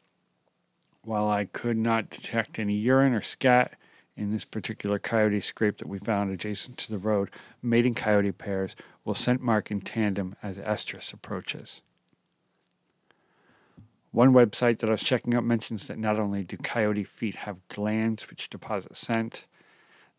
While 1.05 1.31
I 1.31 1.47
could 1.47 1.79
not 1.79 2.11
detect 2.11 2.59
any 2.59 2.77
urine 2.77 3.15
or 3.15 3.23
scat 3.23 3.79
in 4.17 4.31
this 4.31 4.45
particular 4.45 4.99
coyote 4.99 5.41
scrape 5.41 5.79
that 5.79 5.89
we 5.89 5.99
found 5.99 6.31
adjacent 6.31 6.77
to 6.79 6.91
the 6.91 6.99
road, 6.99 7.31
mating 7.63 7.95
coyote 7.95 8.33
pairs 8.33 8.77
will 9.05 9.15
scent 9.15 9.41
mark 9.41 9.71
in 9.71 9.81
tandem 9.81 10.37
as 10.43 10.59
estrus 10.59 11.13
approaches. 11.13 11.81
One 14.11 14.35
website 14.35 14.79
that 14.79 14.91
I 14.91 14.93
was 14.93 15.03
checking 15.03 15.35
out 15.35 15.45
mentions 15.45 15.87
that 15.87 15.99
not 15.99 16.19
only 16.19 16.45
do 16.45 16.59
coyote 16.59 17.05
feet 17.05 17.37
have 17.37 17.67
glands 17.69 18.29
which 18.29 18.51
deposit 18.51 18.97
scent, 18.97 19.47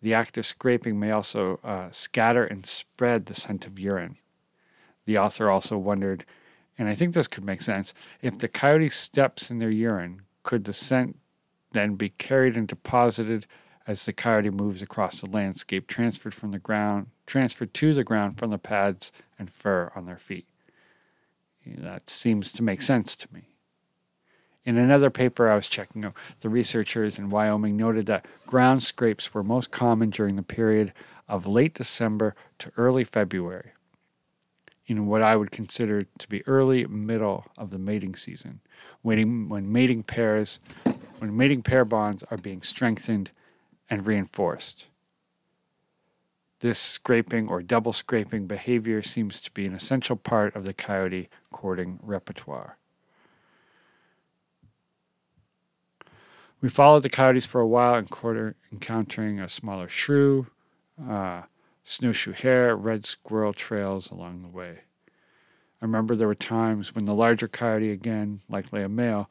the 0.02 0.16
act 0.16 0.38
of 0.38 0.48
scraping 0.48 1.00
may 1.00 1.12
also 1.12 1.60
uh, 1.64 1.90
scatter 1.92 2.44
and 2.44 2.66
spread 2.66 3.28
the 3.28 3.36
scent 3.36 3.68
of 3.68 3.80
urine. 3.80 4.18
The 5.06 5.18
author 5.18 5.50
also 5.50 5.78
wondered, 5.78 6.26
and 6.78 6.90
I 6.90 6.96
think 6.96 7.14
this 7.14 7.28
could 7.28 7.46
make 7.46 7.62
sense, 7.62 7.94
if 8.22 8.38
the 8.38 8.48
coyote 8.48 8.90
steps 8.90 9.52
in 9.52 9.60
their 9.60 9.70
urine, 9.70 10.24
could 10.42 10.66
the 10.66 10.74
scent 10.74 11.20
then 11.74 11.96
be 11.96 12.10
carried 12.10 12.58
and 12.58 12.68
deposited 12.68 13.46
as 13.86 14.06
the 14.06 14.13
coyote 14.13 14.50
moves 14.50 14.82
across 14.82 15.22
the 15.22 15.30
landscape, 15.30 15.88
transferred 15.88 16.34
from 16.34 16.52
the 16.52 16.60
ground, 16.60 17.08
transferred 17.25 17.74
to 17.74 17.94
the 17.94 18.04
ground 18.04 18.38
from 18.38 18.50
the 18.50 18.58
pads 18.58 19.12
and 19.38 19.52
fur 19.52 19.92
on 19.96 20.06
their 20.06 20.18
feet? 20.18 20.48
That 21.66 22.10
seems 22.10 22.52
to 22.54 22.63
make 22.63 22.82
sense 22.82 23.16
to 23.18 23.34
me. 23.34 23.50
In 24.66 24.78
another 24.78 25.10
paper 25.10 25.50
I 25.50 25.56
was 25.56 25.68
checking 25.68 26.06
out, 26.06 26.13
the 26.40 26.50
researchers 26.50 27.20
in 27.20 27.30
Wyoming 27.30 27.75
noted 27.75 28.06
that 28.06 28.25
ground 28.48 28.84
scrapes 28.84 29.34
were 29.34 29.44
most 29.44 29.72
common 29.72 30.10
during 30.10 30.38
the 30.38 30.44
period 30.44 30.94
of 31.28 31.48
late 31.48 31.74
December 31.74 32.36
to 32.60 32.72
early 32.78 33.04
February, 33.04 33.72
in 34.86 35.08
what 35.08 35.22
I 35.22 35.36
would 35.36 35.52
consider 35.52 36.04
to 36.04 36.30
be 36.30 36.48
early 36.48 36.86
middle 36.86 37.46
of 37.58 37.72
the 37.72 37.78
mating 37.78 38.16
season, 38.16 38.62
when 39.02 39.72
mating 39.72 40.04
pairs 40.04 40.60
when 41.20 41.36
mating 41.36 41.62
pair 41.62 41.86
bonds 41.86 42.24
are 42.30 42.38
being 42.38 42.62
strengthened 42.62 43.32
and 43.94 44.08
reinforced. 44.08 44.88
This 46.62 46.80
scraping 46.80 47.48
or 47.48 47.62
double 47.62 47.94
scraping 47.94 48.48
behavior 48.48 49.04
seems 49.04 49.40
to 49.42 49.52
be 49.52 49.68
an 49.68 49.76
essential 49.76 50.16
part 50.16 50.56
of 50.56 50.66
the 50.66 50.74
coyote 50.74 51.30
courting 51.52 52.00
repertoire. 52.02 52.78
We 56.60 56.70
followed 56.70 57.04
the 57.04 57.10
coyotes 57.10 57.46
for 57.46 57.62
a 57.62 57.68
while, 57.68 58.04
encountering 58.72 59.40
a 59.40 59.48
smaller 59.48 59.88
shrew, 59.88 60.48
uh, 61.08 61.44
snowshoe 61.84 62.32
hare, 62.32 62.76
red 62.76 63.06
squirrel 63.06 63.54
trails 63.54 64.10
along 64.10 64.42
the 64.42 64.48
way. 64.48 64.80
I 65.80 65.86
remember 65.86 66.16
there 66.16 66.28
were 66.28 66.34
times 66.34 66.96
when 66.96 67.06
the 67.06 67.14
larger 67.14 67.48
coyote, 67.48 67.92
again, 67.92 68.40
likely 68.50 68.82
a 68.82 68.90
male, 68.90 69.30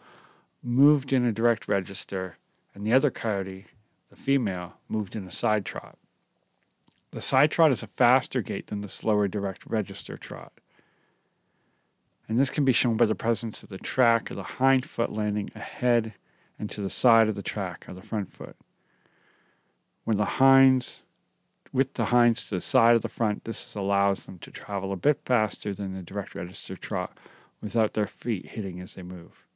moved 0.62 1.12
in 1.12 1.24
a 1.24 1.32
direct 1.32 1.66
register, 1.66 2.36
and 2.76 2.86
the 2.86 2.92
other 2.92 3.10
coyote, 3.10 3.66
the 4.12 4.22
female, 4.22 4.74
moved 4.90 5.16
in 5.16 5.26
a 5.26 5.30
side 5.30 5.64
trot. 5.64 5.96
The 7.12 7.22
side 7.22 7.50
trot 7.50 7.72
is 7.72 7.82
a 7.82 7.86
faster 7.86 8.42
gait 8.42 8.66
than 8.66 8.82
the 8.82 8.88
slower 8.88 9.26
direct 9.26 9.64
register 9.64 10.18
trot. 10.18 10.52
And 12.28 12.38
this 12.38 12.50
can 12.50 12.66
be 12.66 12.72
shown 12.72 12.98
by 12.98 13.06
the 13.06 13.14
presence 13.14 13.62
of 13.62 13.70
the 13.70 13.78
track 13.78 14.30
or 14.30 14.34
the 14.34 14.42
hind 14.42 14.84
foot 14.84 15.10
landing 15.10 15.48
ahead 15.54 16.12
and 16.58 16.70
to 16.70 16.82
the 16.82 16.90
side 16.90 17.30
of 17.30 17.36
the 17.36 17.42
track 17.42 17.86
or 17.88 17.94
the 17.94 18.02
front 18.02 18.28
foot. 18.28 18.56
When 20.04 20.18
the 20.18 20.24
hinds, 20.24 21.04
with 21.72 21.94
the 21.94 22.06
hinds 22.06 22.46
to 22.48 22.56
the 22.56 22.60
side 22.60 22.96
of 22.96 23.02
the 23.02 23.08
front, 23.08 23.44
this 23.44 23.74
allows 23.74 24.26
them 24.26 24.38
to 24.40 24.50
travel 24.50 24.92
a 24.92 24.96
bit 24.96 25.20
faster 25.24 25.72
than 25.72 25.94
the 25.94 26.02
direct 26.02 26.34
register 26.34 26.76
trot 26.76 27.16
without 27.62 27.94
their 27.94 28.06
feet 28.06 28.50
hitting 28.50 28.78
as 28.78 28.92
they 28.92 29.02
move. 29.02 29.46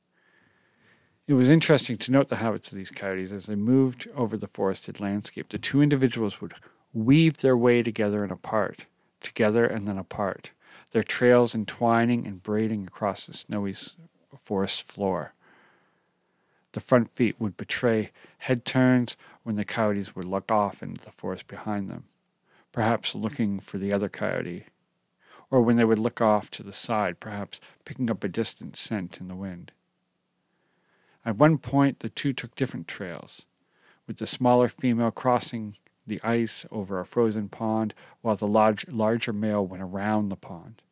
It 1.29 1.35
was 1.35 1.49
interesting 1.49 1.99
to 1.99 2.13
note 2.13 2.29
the 2.29 2.37
habits 2.37 2.71
of 2.71 2.79
these 2.79 2.93
coyotes 2.93 3.33
as 3.33 3.47
they 3.47 3.57
moved 3.57 4.07
over 4.15 4.37
the 4.37 4.47
forested 4.47 5.01
landscape. 5.01 5.49
The 5.49 5.59
two 5.59 5.83
individuals 5.83 6.41
would 6.41 6.55
weave 6.93 7.39
their 7.39 7.57
way 7.57 7.83
together 7.83 8.23
and 8.23 8.31
apart, 8.31 8.87
together 9.21 9.67
and 9.67 9.89
then 9.89 9.99
apart, 9.99 10.51
their 10.93 11.03
trails 11.03 11.53
entwining 11.53 12.29
and 12.29 12.45
braiding 12.45 12.87
across 12.87 13.27
the 13.27 13.35
snowy 13.35 13.75
forest 14.41 14.85
floor. 14.85 15.35
The 16.73 16.81
front 16.81 17.11
feet 17.17 17.41
would 17.41 17.57
betray 17.57 18.13
head 18.39 18.65
turns 18.65 19.17
when 19.43 19.57
the 19.57 19.65
coyotes 19.65 20.15
would 20.15 20.27
look 20.27 20.53
off 20.53 20.81
into 20.81 21.05
the 21.05 21.11
forest 21.11 21.49
behind 21.49 21.91
them, 21.91 22.05
perhaps 22.71 23.17
looking 23.17 23.59
for 23.59 23.79
the 23.79 23.93
other 23.93 24.09
coyote, 24.09 24.67
or 25.51 25.61
when 25.61 25.77
they 25.77 25.85
would 25.85 25.99
look 25.99 26.21
off 26.21 26.53
to 26.53 26.63
the 26.63 26.73
side, 26.73 27.19
perhaps 27.19 27.61
picking 27.85 28.11
up 28.13 28.23
a 28.23 28.29
distant 28.29 28.77
scent 28.77 29.21
in 29.21 29.27
the 29.27 29.35
wind. 29.35 29.73
At 31.27 31.37
one 31.37 31.59
point, 31.59 32.01
the 32.01 32.09
two 32.09 32.33
took 32.33 32.55
different 32.55 32.87
trails, 32.87 33.47
with 34.07 34.19
the 34.19 34.29
smaller 34.29 34.69
female 34.69 35.11
crossing 35.11 35.75
the 36.07 36.23
ice 36.23 36.65
over 36.71 37.01
a 37.01 37.05
frozen 37.05 37.49
pond 37.49 37.93
while 38.23 38.37
the 38.37 38.47
large, 38.47 38.87
larger 38.87 39.33
male 39.33 39.67
went 39.67 39.83
around 39.83 40.29
the 40.29 40.37
pond. 40.37 40.83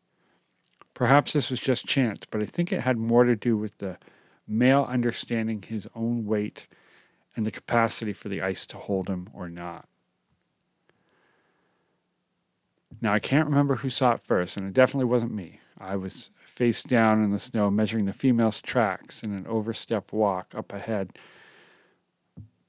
Perhaps 0.93 1.33
this 1.33 1.51
was 1.51 1.61
just 1.61 1.87
chance, 1.87 2.27
but 2.29 2.43
I 2.43 2.47
think 2.47 2.73
it 2.73 2.81
had 2.81 2.99
more 2.99 3.23
to 3.23 3.37
do 3.37 3.57
with 3.57 3.79
the 3.79 3.97
male 4.47 4.85
understanding 4.89 5.63
his 5.63 5.87
own 5.95 6.27
weight 6.27 6.67
and 7.37 7.47
the 7.47 7.53
capacity 7.53 8.13
for 8.13 8.29
the 8.29 8.43
ice 8.43 8.67
to 8.67 8.77
hold 8.77 9.09
him 9.09 9.29
or 9.33 9.49
not. 9.49 9.89
Now, 13.01 13.13
I 13.13 13.19
can't 13.19 13.49
remember 13.49 13.77
who 13.77 13.91
saw 13.91 14.13
it 14.13 14.21
first, 14.21 14.57
and 14.57 14.67
it 14.67 14.73
definitely 14.73 15.07
wasn't 15.07 15.33
me. 15.33 15.61
I 15.79 15.97
was 15.97 16.31
face 16.45 16.83
down 16.83 17.23
in 17.23 17.31
the 17.31 17.39
snow, 17.39 17.71
measuring 17.71 18.07
the 18.07 18.13
female's 18.13 18.63
tracks 18.63 19.23
in 19.23 19.33
an 19.33 19.47
overstep 19.47 20.13
walk 20.13 20.55
up 20.55 20.73
ahead. 20.73 21.19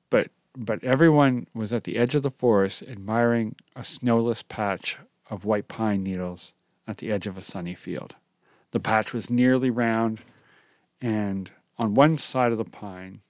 But, 0.10 0.30
but 0.58 0.84
everyone 0.84 1.48
was 1.54 1.72
at 1.72 1.84
the 1.84 1.98
edge 1.98 2.16
of 2.16 2.24
the 2.24 2.32
forest, 2.32 2.84
admiring 2.84 3.56
a 3.76 3.84
snowless 3.84 4.44
patch 4.44 4.98
of 5.30 5.46
white 5.46 5.68
pine 5.68 6.04
needles 6.04 6.54
at 6.88 6.98
the 6.98 7.12
edge 7.12 7.28
of 7.28 7.38
a 7.38 7.42
sunny 7.42 7.76
field. 7.76 8.16
The 8.72 8.80
patch 8.80 9.14
was 9.14 9.30
nearly 9.30 9.70
round, 9.70 10.22
and 11.02 11.52
on 11.78 11.94
one 11.94 12.18
side 12.18 12.52
of 12.52 12.58
the 12.58 12.66
pine, 12.66 13.22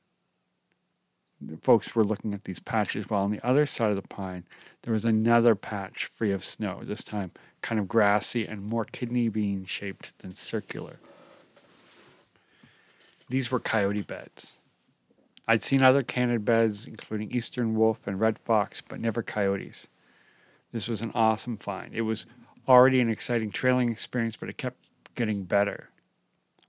folks 1.62 1.96
were 1.96 2.04
looking 2.04 2.34
at 2.34 2.46
these 2.46 2.60
patches, 2.60 3.10
while 3.10 3.24
on 3.24 3.32
the 3.32 3.46
other 3.46 3.66
side 3.66 3.90
of 3.90 3.96
the 3.96 4.08
pine, 4.08 4.46
there 4.84 4.94
was 4.94 5.06
another 5.06 5.56
patch 5.56 6.06
free 6.06 6.32
of 6.32 6.44
snow, 6.44 6.82
this 6.84 7.04
time 7.04 7.32
kind 7.62 7.80
of 7.80 7.88
grassy 7.88 8.46
and 8.46 8.64
more 8.64 8.86
kidney 8.86 9.28
bean 9.28 9.66
shaped 9.66 10.18
than 10.20 10.36
circular. 10.36 10.98
These 13.28 13.52
were 13.52 13.60
coyote 13.60 14.04
beds. 14.04 14.60
I'd 15.48 15.64
seen 15.64 15.84
other 15.84 16.04
canid 16.04 16.46
beds, 16.46 16.88
including 16.88 17.32
eastern 17.32 17.76
wolf 17.76 18.08
and 18.08 18.20
red 18.20 18.40
fox, 18.40 18.82
but 18.88 19.00
never 19.00 19.24
coyotes. 19.24 19.88
This 20.72 20.88
was 20.88 21.02
an 21.02 21.12
awesome 21.16 21.58
find. 21.58 21.94
It 21.94 22.02
was 22.02 22.26
already 22.68 23.00
an 23.00 23.10
exciting 23.10 23.52
trailing 23.52 23.92
experience, 23.92 24.36
but 24.36 24.50
it 24.50 24.58
kept 24.58 24.78
getting 25.16 25.44
better. 25.44 25.90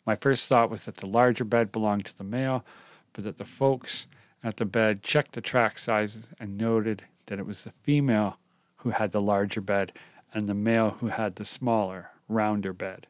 My 0.07 0.15
first 0.15 0.49
thought 0.49 0.71
was 0.71 0.85
that 0.85 0.97
the 0.97 1.07
larger 1.07 1.45
bed 1.45 1.73
belonged 1.73 2.07
to 2.07 2.17
the 2.17 2.25
male, 2.25 2.65
but 3.13 3.25
that 3.25 3.39
the 3.39 3.45
folks 3.45 4.07
at 4.47 4.59
the 4.59 4.65
bed 4.65 5.03
checked 5.03 5.33
the 5.33 5.41
track 5.41 5.77
sizes 5.77 6.29
and 6.39 6.57
noted 6.57 7.03
that 7.27 7.41
it 7.41 7.47
was 7.47 7.65
the 7.65 7.71
female 7.73 8.39
who 8.77 8.91
had 8.91 9.11
the 9.11 9.21
larger 9.21 9.61
bed 9.61 9.93
and 10.33 10.49
the 10.49 10.55
male 10.55 10.91
who 11.01 11.09
had 11.09 11.35
the 11.35 11.45
smaller, 11.45 12.11
rounder 12.29 12.73
bed. 12.73 13.09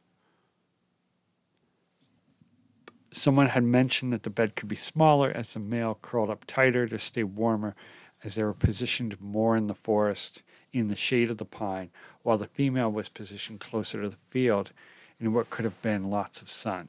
Someone 3.13 3.49
had 3.49 3.65
mentioned 3.65 4.15
that 4.15 4.23
the 4.23 4.31
bed 4.31 4.57
could 4.57 4.69
be 4.69 4.77
smaller 4.77 5.31
as 5.31 5.53
the 5.53 5.61
male 5.61 5.99
curled 6.01 6.31
up 6.31 6.47
tighter 6.47 6.89
to 6.89 6.99
stay 6.99 7.23
warmer 7.23 7.77
as 8.25 8.35
they 8.35 8.43
were 8.43 8.55
positioned 8.55 9.21
more 9.21 9.59
in 9.59 9.67
the 9.67 9.75
forest 9.75 10.43
in 10.73 10.89
the 10.89 10.97
shade 10.97 11.31
of 11.31 11.37
the 11.37 11.45
pine, 11.45 11.91
while 12.23 12.39
the 12.39 12.47
female 12.47 12.91
was 12.91 13.11
positioned 13.11 13.61
closer 13.61 14.01
to 14.01 14.09
the 14.09 14.17
field 14.17 14.73
in 15.21 15.35
what 15.35 15.51
could 15.51 15.67
have 15.67 15.83
been 15.83 16.09
lots 16.09 16.41
of 16.41 16.49
sun. 16.49 16.89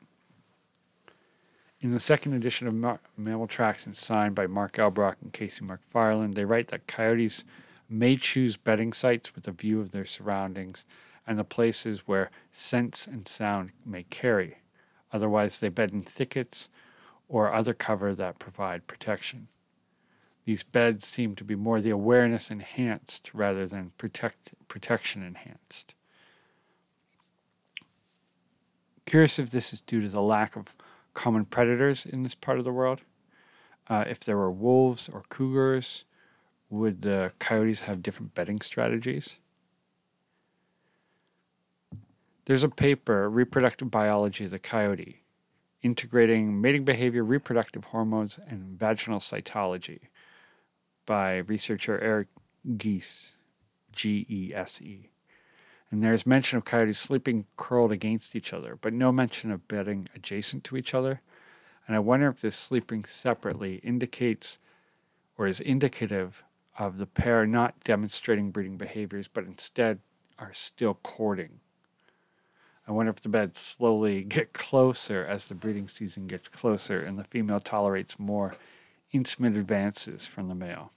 In 1.80 1.92
the 1.92 2.00
second 2.00 2.34
edition 2.34 2.68
of 2.68 2.74
Mar- 2.74 3.00
Mammal 3.16 3.46
Tracks 3.46 3.86
and 3.86 3.96
signed 3.96 4.34
by 4.34 4.48
Mark 4.48 4.74
Elbroch 4.74 5.18
and 5.22 5.32
Casey 5.32 5.64
McFarland, 5.64 6.34
they 6.34 6.46
write 6.46 6.70
that 6.70 6.88
coyotes 6.88 7.44
may 7.88 8.18
choose 8.18 8.58
bedding 8.58 8.94
sites 8.94 9.36
with 9.36 9.48
a 9.48 9.52
view 9.52 9.80
of 9.80 9.92
their 9.92 10.06
surroundings 10.06 10.86
and 11.28 11.38
the 11.38 11.44
places 11.44 12.08
where 12.08 12.32
sense 12.52 13.06
and 13.06 13.28
sound 13.28 13.72
may 13.86 14.04
carry. 14.04 14.58
Otherwise, 15.14 15.60
they 15.60 15.70
bed 15.70 15.92
in 15.92 16.02
thickets 16.02 16.70
or 17.30 17.54
other 17.54 17.76
cover 17.76 18.16
that 18.16 18.40
provide 18.40 18.88
protection. 18.88 19.48
These 20.46 20.64
beds 20.64 21.06
seem 21.06 21.36
to 21.36 21.44
be 21.44 21.56
more 21.56 21.80
the 21.80 21.90
awareness 21.92 22.50
enhanced 22.50 23.30
rather 23.34 23.68
than 23.68 23.92
protect, 23.98 24.50
protection 24.68 25.22
enhanced. 25.22 25.94
Curious 29.06 29.38
if 29.38 29.52
this 29.52 29.74
is 29.74 29.82
due 29.82 30.02
to 30.02 30.10
the 30.10 30.22
lack 30.22 30.56
of 30.56 30.76
common 31.18 31.46
predators 31.46 32.06
in 32.06 32.22
this 32.22 32.36
part 32.36 32.60
of 32.60 32.64
the 32.64 32.72
world. 32.72 33.02
Uh, 33.90 34.06
if 34.08 34.20
there 34.20 34.38
were 34.38 34.52
wolves 34.52 35.10
or 35.10 35.24
cougars, 35.30 36.04
would 36.70 37.02
the 37.02 37.32
coyotes 37.40 37.82
have 37.82 38.04
different 38.04 38.36
bedding 38.36 38.62
strategies? 38.62 39.38
There's 42.46 42.64
a 42.64 42.70
paper, 42.70 43.30
Reproductive 43.30 43.90
Biology 43.90 44.46
of 44.46 44.52
the 44.52 44.60
Coyote, 44.60 45.24
integrating 45.82 46.62
mating 46.62 46.86
behavior, 46.86 47.24
reproductive 47.24 47.86
hormones, 47.86 48.40
and 48.48 48.80
vaginal 48.80 49.20
cytology 49.20 50.10
by 51.08 51.38
researcher 51.38 52.00
Eric 52.00 52.28
Gese, 52.78 53.34
G 53.92 54.26
E 54.30 54.54
S 54.54 54.82
E. 54.82 55.10
And 55.90 56.04
there's 56.04 56.26
mention 56.26 56.58
of 56.58 56.66
coyotes 56.66 57.00
sleeping 57.00 57.46
curled 57.56 57.92
against 57.92 58.36
each 58.36 58.52
other, 58.54 58.78
but 58.80 58.94
no 58.94 59.12
mention 59.12 59.52
of 59.52 59.68
bedding 59.68 60.10
adjacent 60.16 60.64
to 60.66 60.78
each 60.78 60.94
other. 60.94 61.22
And 61.88 61.96
I 61.96 62.00
wonder 62.00 62.28
if 62.28 62.42
this 62.42 62.58
sleeping 62.58 63.06
separately 63.06 63.76
indicates 63.78 64.60
or 65.38 65.48
is 65.48 65.60
indicative 65.60 66.44
of 66.78 66.98
the 66.98 67.06
pair 67.06 67.46
not 67.46 67.84
demonstrating 67.84 68.52
breeding 68.52 68.78
behaviors, 68.78 69.28
but 69.28 69.46
instead 69.46 70.00
are 70.38 70.54
still 70.54 70.96
courting. 70.96 71.60
I 72.88 72.92
wonder 72.92 73.10
if 73.10 73.22
the 73.22 73.30
beds 73.30 73.60
slowly 73.60 74.24
get 74.28 74.54
closer 74.54 75.26
as 75.26 75.48
the 75.48 75.56
breeding 75.56 75.88
season 75.88 76.28
gets 76.28 76.48
closer 76.48 77.00
and 77.00 77.18
the 77.18 77.24
female 77.24 77.60
tolerates 77.60 78.20
more 78.20 78.54
intimate 79.12 79.56
advances 79.56 80.26
from 80.26 80.50
the 80.50 80.56
male. 80.56 80.92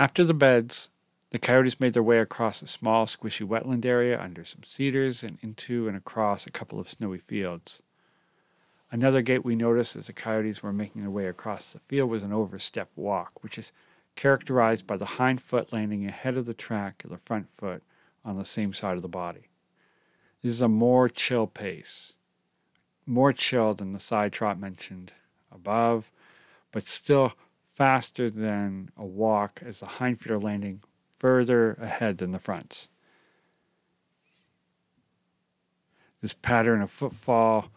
After 0.00 0.24
the 0.24 0.32
beds, 0.32 0.88
the 1.28 1.38
coyotes 1.38 1.78
made 1.78 1.92
their 1.92 2.02
way 2.02 2.20
across 2.20 2.62
a 2.62 2.66
small, 2.66 3.04
squishy 3.04 3.46
wetland 3.46 3.84
area 3.84 4.18
under 4.18 4.46
some 4.46 4.62
cedars 4.62 5.22
and 5.22 5.36
into 5.42 5.88
and 5.88 5.94
across 5.94 6.46
a 6.46 6.50
couple 6.50 6.80
of 6.80 6.88
snowy 6.88 7.18
fields. 7.18 7.82
Another 8.90 9.20
gait 9.20 9.44
we 9.44 9.54
noticed 9.54 9.96
as 9.96 10.06
the 10.06 10.14
coyotes 10.14 10.62
were 10.62 10.72
making 10.72 11.02
their 11.02 11.10
way 11.10 11.26
across 11.26 11.74
the 11.74 11.80
field 11.80 12.08
was 12.08 12.22
an 12.22 12.32
overstep 12.32 12.88
walk, 12.96 13.44
which 13.44 13.58
is 13.58 13.72
characterized 14.16 14.86
by 14.86 14.96
the 14.96 15.04
hind 15.04 15.42
foot 15.42 15.70
landing 15.70 16.06
ahead 16.06 16.38
of 16.38 16.46
the 16.46 16.54
track 16.54 17.04
of 17.04 17.10
the 17.10 17.18
front 17.18 17.50
foot 17.50 17.82
on 18.24 18.38
the 18.38 18.44
same 18.46 18.72
side 18.72 18.96
of 18.96 19.02
the 19.02 19.06
body. 19.06 19.50
This 20.42 20.52
is 20.52 20.62
a 20.62 20.68
more 20.68 21.10
chill 21.10 21.46
pace, 21.46 22.14
more 23.04 23.34
chill 23.34 23.74
than 23.74 23.92
the 23.92 24.00
side 24.00 24.32
trot 24.32 24.58
mentioned 24.58 25.12
above, 25.52 26.10
but 26.72 26.88
still 26.88 27.34
faster 27.80 28.28
than 28.28 28.90
a 28.94 29.06
walk 29.06 29.62
as 29.64 29.80
the 29.80 29.86
hind 29.86 30.20
feet 30.20 30.30
are 30.30 30.38
landing 30.38 30.82
further 31.16 31.72
ahead 31.80 32.18
than 32.18 32.30
the 32.30 32.38
fronts. 32.38 32.90
This 36.20 36.34
pattern 36.34 36.82
of 36.82 36.90
footfall, 36.90 37.70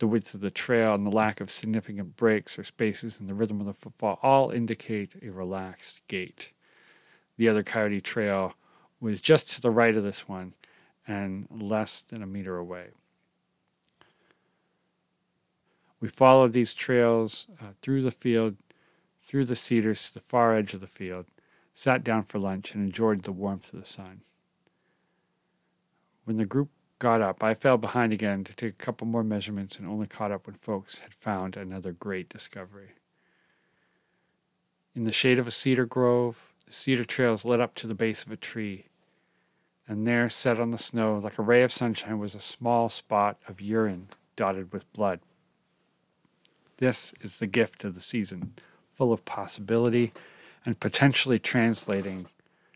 the 0.00 0.08
width 0.08 0.34
of 0.34 0.40
the 0.40 0.50
trail, 0.50 0.92
and 0.92 1.06
the 1.06 1.10
lack 1.12 1.40
of 1.40 1.52
significant 1.52 2.16
breaks 2.16 2.58
or 2.58 2.64
spaces 2.64 3.20
in 3.20 3.28
the 3.28 3.32
rhythm 3.32 3.60
of 3.60 3.66
the 3.66 3.72
footfall 3.72 4.18
all 4.24 4.50
indicate 4.50 5.14
a 5.22 5.28
relaxed 5.28 6.00
gait. 6.08 6.50
The 7.36 7.48
other 7.48 7.62
coyote 7.62 8.00
trail 8.00 8.54
was 8.98 9.20
just 9.20 9.52
to 9.52 9.60
the 9.60 9.70
right 9.70 9.96
of 9.96 10.02
this 10.02 10.28
one 10.28 10.54
and 11.06 11.46
less 11.48 12.02
than 12.02 12.24
a 12.24 12.26
meter 12.26 12.56
away. 12.56 12.88
We 16.00 16.08
followed 16.08 16.54
these 16.54 16.74
trails 16.74 17.46
uh, 17.62 17.66
through 17.80 18.02
the 18.02 18.10
field, 18.10 18.56
through 19.24 19.46
the 19.46 19.56
cedars 19.56 20.08
to 20.08 20.14
the 20.14 20.20
far 20.20 20.54
edge 20.54 20.74
of 20.74 20.80
the 20.80 20.86
field 20.86 21.26
sat 21.74 22.04
down 22.04 22.22
for 22.22 22.38
lunch, 22.38 22.74
and 22.74 22.84
enjoyed 22.84 23.24
the 23.24 23.32
warmth 23.32 23.72
of 23.72 23.80
the 23.80 23.86
sun. 23.86 24.20
When 26.24 26.36
the 26.36 26.46
group 26.46 26.70
got 27.00 27.20
up, 27.20 27.42
I 27.42 27.54
fell 27.54 27.76
behind 27.76 28.12
again 28.12 28.44
to 28.44 28.54
take 28.54 28.70
a 28.70 28.84
couple 28.84 29.06
more 29.06 29.24
measurements 29.24 29.76
and 29.76 29.88
only 29.88 30.06
caught 30.06 30.30
up 30.30 30.46
when 30.46 30.54
folks 30.54 30.98
had 30.98 31.12
found 31.12 31.56
another 31.56 31.92
great 31.92 32.28
discovery. 32.28 32.90
In 34.94 35.04
the 35.04 35.12
shade 35.12 35.40
of 35.40 35.48
a 35.48 35.50
cedar 35.50 35.84
grove, 35.84 36.52
the 36.66 36.72
cedar 36.72 37.04
trails 37.04 37.44
led 37.44 37.60
up 37.60 37.74
to 37.74 37.88
the 37.88 37.94
base 37.94 38.24
of 38.24 38.30
a 38.30 38.36
tree, 38.36 38.86
and 39.86 40.06
there, 40.06 40.30
set 40.30 40.60
on 40.60 40.70
the 40.70 40.78
snow 40.78 41.18
like 41.18 41.38
a 41.38 41.42
ray 41.42 41.62
of 41.62 41.72
sunshine, 41.72 42.18
was 42.18 42.34
a 42.34 42.40
small 42.40 42.88
spot 42.88 43.38
of 43.48 43.60
urine 43.60 44.08
dotted 44.36 44.72
with 44.72 44.90
blood. 44.92 45.20
This 46.78 47.12
is 47.20 47.38
the 47.38 47.46
gift 47.46 47.84
of 47.84 47.94
the 47.94 48.00
season, 48.00 48.54
full 48.94 49.12
of 49.12 49.24
possibility 49.24 50.12
and 50.64 50.80
potentially 50.80 51.38
translating 51.38 52.26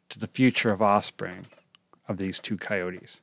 to 0.08 0.18
the 0.18 0.26
future 0.26 0.70
of 0.70 0.82
offspring 0.82 1.46
of 2.06 2.16
these 2.18 2.38
two 2.38 2.56
coyotes. 2.56 3.20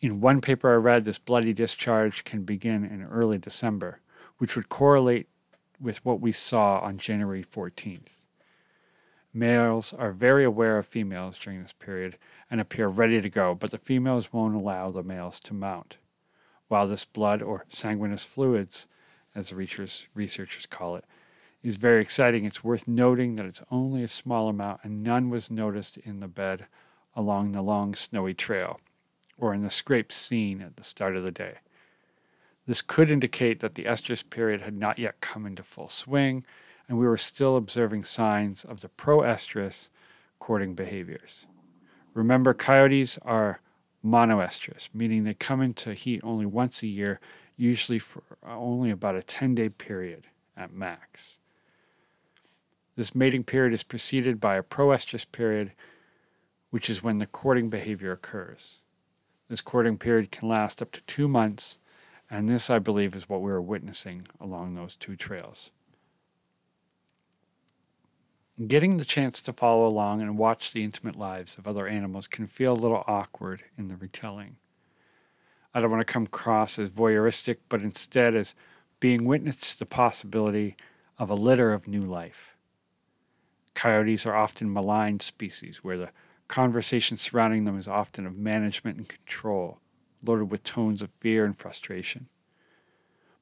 In 0.00 0.20
one 0.20 0.40
paper 0.40 0.72
I 0.72 0.76
read, 0.76 1.04
this 1.04 1.18
bloody 1.18 1.52
discharge 1.52 2.24
can 2.24 2.44
begin 2.44 2.84
in 2.84 3.04
early 3.04 3.38
December, 3.38 4.00
which 4.38 4.56
would 4.56 4.70
correlate 4.70 5.28
with 5.78 6.04
what 6.04 6.20
we 6.20 6.32
saw 6.32 6.78
on 6.78 6.98
January 6.98 7.42
14th. 7.42 8.08
Males 9.32 9.92
are 9.92 10.12
very 10.12 10.42
aware 10.42 10.78
of 10.78 10.86
females 10.86 11.38
during 11.38 11.62
this 11.62 11.72
period 11.72 12.16
and 12.50 12.60
appear 12.60 12.88
ready 12.88 13.20
to 13.20 13.30
go, 13.30 13.54
but 13.54 13.70
the 13.70 13.78
females 13.78 14.32
won't 14.32 14.56
allow 14.56 14.90
the 14.90 15.02
males 15.02 15.38
to 15.40 15.54
mount. 15.54 15.98
While 16.68 16.88
this 16.88 17.04
blood, 17.04 17.42
or 17.42 17.64
sanguineous 17.68 18.24
fluids, 18.24 18.86
as 19.34 19.50
the 19.50 19.56
researchers 19.56 20.66
call 20.66 20.96
it, 20.96 21.04
is 21.62 21.76
very 21.76 22.00
exciting. 22.00 22.44
It's 22.44 22.64
worth 22.64 22.88
noting 22.88 23.36
that 23.36 23.46
it's 23.46 23.62
only 23.70 24.02
a 24.02 24.08
small 24.08 24.48
amount 24.48 24.80
and 24.82 25.02
none 25.02 25.30
was 25.30 25.50
noticed 25.50 25.98
in 25.98 26.20
the 26.20 26.28
bed 26.28 26.66
along 27.14 27.52
the 27.52 27.62
long 27.62 27.94
snowy 27.94 28.34
trail 28.34 28.80
or 29.36 29.52
in 29.54 29.62
the 29.62 29.70
scrapes 29.70 30.16
seen 30.16 30.62
at 30.62 30.76
the 30.76 30.84
start 30.84 31.16
of 31.16 31.24
the 31.24 31.30
day. 31.30 31.58
This 32.66 32.82
could 32.82 33.10
indicate 33.10 33.60
that 33.60 33.74
the 33.74 33.84
estrus 33.84 34.28
period 34.28 34.62
had 34.62 34.74
not 34.74 34.98
yet 34.98 35.20
come 35.20 35.46
into 35.46 35.62
full 35.62 35.88
swing 35.88 36.44
and 36.88 36.98
we 36.98 37.06
were 37.06 37.16
still 37.16 37.56
observing 37.56 38.04
signs 38.04 38.64
of 38.64 38.80
the 38.80 38.88
pro-estrus 38.88 39.88
courting 40.38 40.74
behaviors. 40.74 41.46
Remember, 42.14 42.52
coyotes 42.52 43.18
are 43.22 43.60
monoestrus, 44.02 44.88
meaning 44.92 45.24
they 45.24 45.34
come 45.34 45.60
into 45.60 45.94
heat 45.94 46.20
only 46.24 46.46
once 46.46 46.82
a 46.82 46.86
year, 46.86 47.20
usually 47.60 47.98
for 47.98 48.22
uh, 48.46 48.58
only 48.58 48.90
about 48.90 49.14
a 49.14 49.22
10 49.22 49.54
day 49.54 49.68
period 49.68 50.24
at 50.56 50.72
max. 50.72 51.38
This 52.96 53.14
mating 53.14 53.44
period 53.44 53.72
is 53.72 53.82
preceded 53.82 54.40
by 54.40 54.56
a 54.56 54.62
proestrus 54.62 55.24
period, 55.24 55.72
which 56.70 56.88
is 56.88 57.02
when 57.02 57.18
the 57.18 57.26
courting 57.26 57.68
behavior 57.68 58.12
occurs. 58.12 58.76
This 59.48 59.60
courting 59.60 59.98
period 59.98 60.30
can 60.30 60.48
last 60.48 60.80
up 60.80 60.90
to 60.92 61.02
two 61.02 61.28
months, 61.28 61.78
and 62.30 62.48
this, 62.48 62.70
I 62.70 62.78
believe, 62.78 63.14
is 63.14 63.28
what 63.28 63.42
we 63.42 63.50
are 63.50 63.60
witnessing 63.60 64.26
along 64.40 64.74
those 64.74 64.96
two 64.96 65.16
trails. 65.16 65.70
Getting 68.66 68.96
the 68.96 69.04
chance 69.04 69.40
to 69.42 69.52
follow 69.52 69.86
along 69.86 70.20
and 70.20 70.38
watch 70.38 70.72
the 70.72 70.84
intimate 70.84 71.16
lives 71.16 71.56
of 71.56 71.66
other 71.66 71.86
animals 71.86 72.26
can 72.26 72.46
feel 72.46 72.72
a 72.72 72.74
little 72.74 73.04
awkward 73.06 73.64
in 73.76 73.88
the 73.88 73.96
retelling. 73.96 74.56
I 75.74 75.80
don't 75.80 75.90
want 75.90 76.06
to 76.06 76.12
come 76.12 76.24
across 76.24 76.78
as 76.78 76.90
voyeuristic, 76.90 77.58
but 77.68 77.82
instead 77.82 78.34
as 78.34 78.54
being 78.98 79.24
witness 79.24 79.72
to 79.72 79.78
the 79.78 79.86
possibility 79.86 80.76
of 81.18 81.30
a 81.30 81.34
litter 81.34 81.72
of 81.72 81.86
new 81.86 82.02
life. 82.02 82.56
Coyotes 83.74 84.26
are 84.26 84.34
often 84.34 84.72
maligned 84.72 85.22
species 85.22 85.84
where 85.84 85.96
the 85.96 86.10
conversation 86.48 87.16
surrounding 87.16 87.64
them 87.64 87.78
is 87.78 87.86
often 87.86 88.26
of 88.26 88.36
management 88.36 88.98
and 88.98 89.08
control, 89.08 89.78
loaded 90.24 90.50
with 90.50 90.64
tones 90.64 91.02
of 91.02 91.10
fear 91.10 91.44
and 91.44 91.56
frustration. 91.56 92.28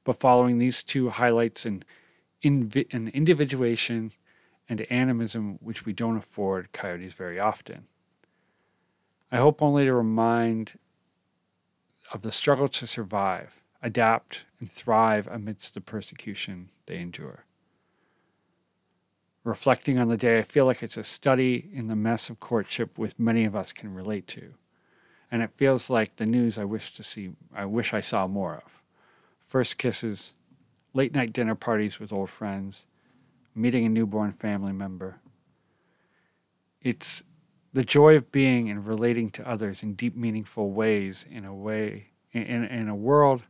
But 0.03 0.19
following 0.19 0.59
these 0.59 0.83
two 0.83 1.09
highlights 1.09 1.65
an, 1.65 1.83
invi- 2.43 2.93
an 2.93 3.09
individuation 3.09 4.11
and 4.69 4.81
animism 4.91 5.57
which 5.61 5.85
we 5.85 5.93
don't 5.93 6.17
afford 6.17 6.71
coyotes 6.71 7.13
very 7.13 7.39
often. 7.39 7.85
I 9.31 9.37
hope 9.37 9.61
only 9.61 9.85
to 9.85 9.93
remind 9.93 10.77
of 12.11 12.21
the 12.21 12.31
struggle 12.31 12.67
to 12.69 12.87
survive, 12.87 13.61
adapt, 13.81 14.45
and 14.59 14.69
thrive 14.69 15.27
amidst 15.27 15.73
the 15.73 15.81
persecution 15.81 16.69
they 16.85 16.97
endure 16.97 17.45
reflecting 19.49 19.99
on 19.99 20.07
the 20.07 20.17
day, 20.17 20.37
I 20.37 20.43
feel 20.43 20.65
like 20.65 20.83
it's 20.83 20.97
a 20.97 21.03
study 21.03 21.69
in 21.73 21.87
the 21.87 21.95
mess 21.95 22.29
of 22.29 22.39
courtship 22.39 22.97
which 22.97 23.17
many 23.17 23.45
of 23.45 23.55
us 23.55 23.73
can 23.73 23.93
relate 23.93 24.27
to. 24.27 24.53
And 25.31 25.41
it 25.41 25.51
feels 25.55 25.89
like 25.89 26.15
the 26.15 26.25
news 26.25 26.57
I 26.57 26.63
wish 26.63 26.93
to 26.93 27.03
see 27.03 27.31
I 27.53 27.65
wish 27.65 27.93
I 27.93 28.01
saw 28.01 28.27
more 28.27 28.55
of. 28.65 28.81
First 29.39 29.77
kisses, 29.77 30.33
late 30.93 31.13
night 31.13 31.33
dinner 31.33 31.55
parties 31.55 31.99
with 31.99 32.13
old 32.13 32.29
friends, 32.29 32.85
meeting 33.55 33.85
a 33.85 33.89
newborn 33.89 34.31
family 34.31 34.73
member. 34.73 35.19
It's 36.81 37.23
the 37.73 37.83
joy 37.83 38.15
of 38.15 38.31
being 38.31 38.69
and 38.69 38.85
relating 38.85 39.29
to 39.31 39.47
others 39.47 39.83
in 39.83 39.93
deep, 39.93 40.15
meaningful 40.15 40.71
ways 40.71 41.25
in 41.29 41.45
a 41.45 41.53
way 41.53 42.07
in, 42.31 42.65
in 42.65 42.87
a 42.87 42.95
world 42.95 43.43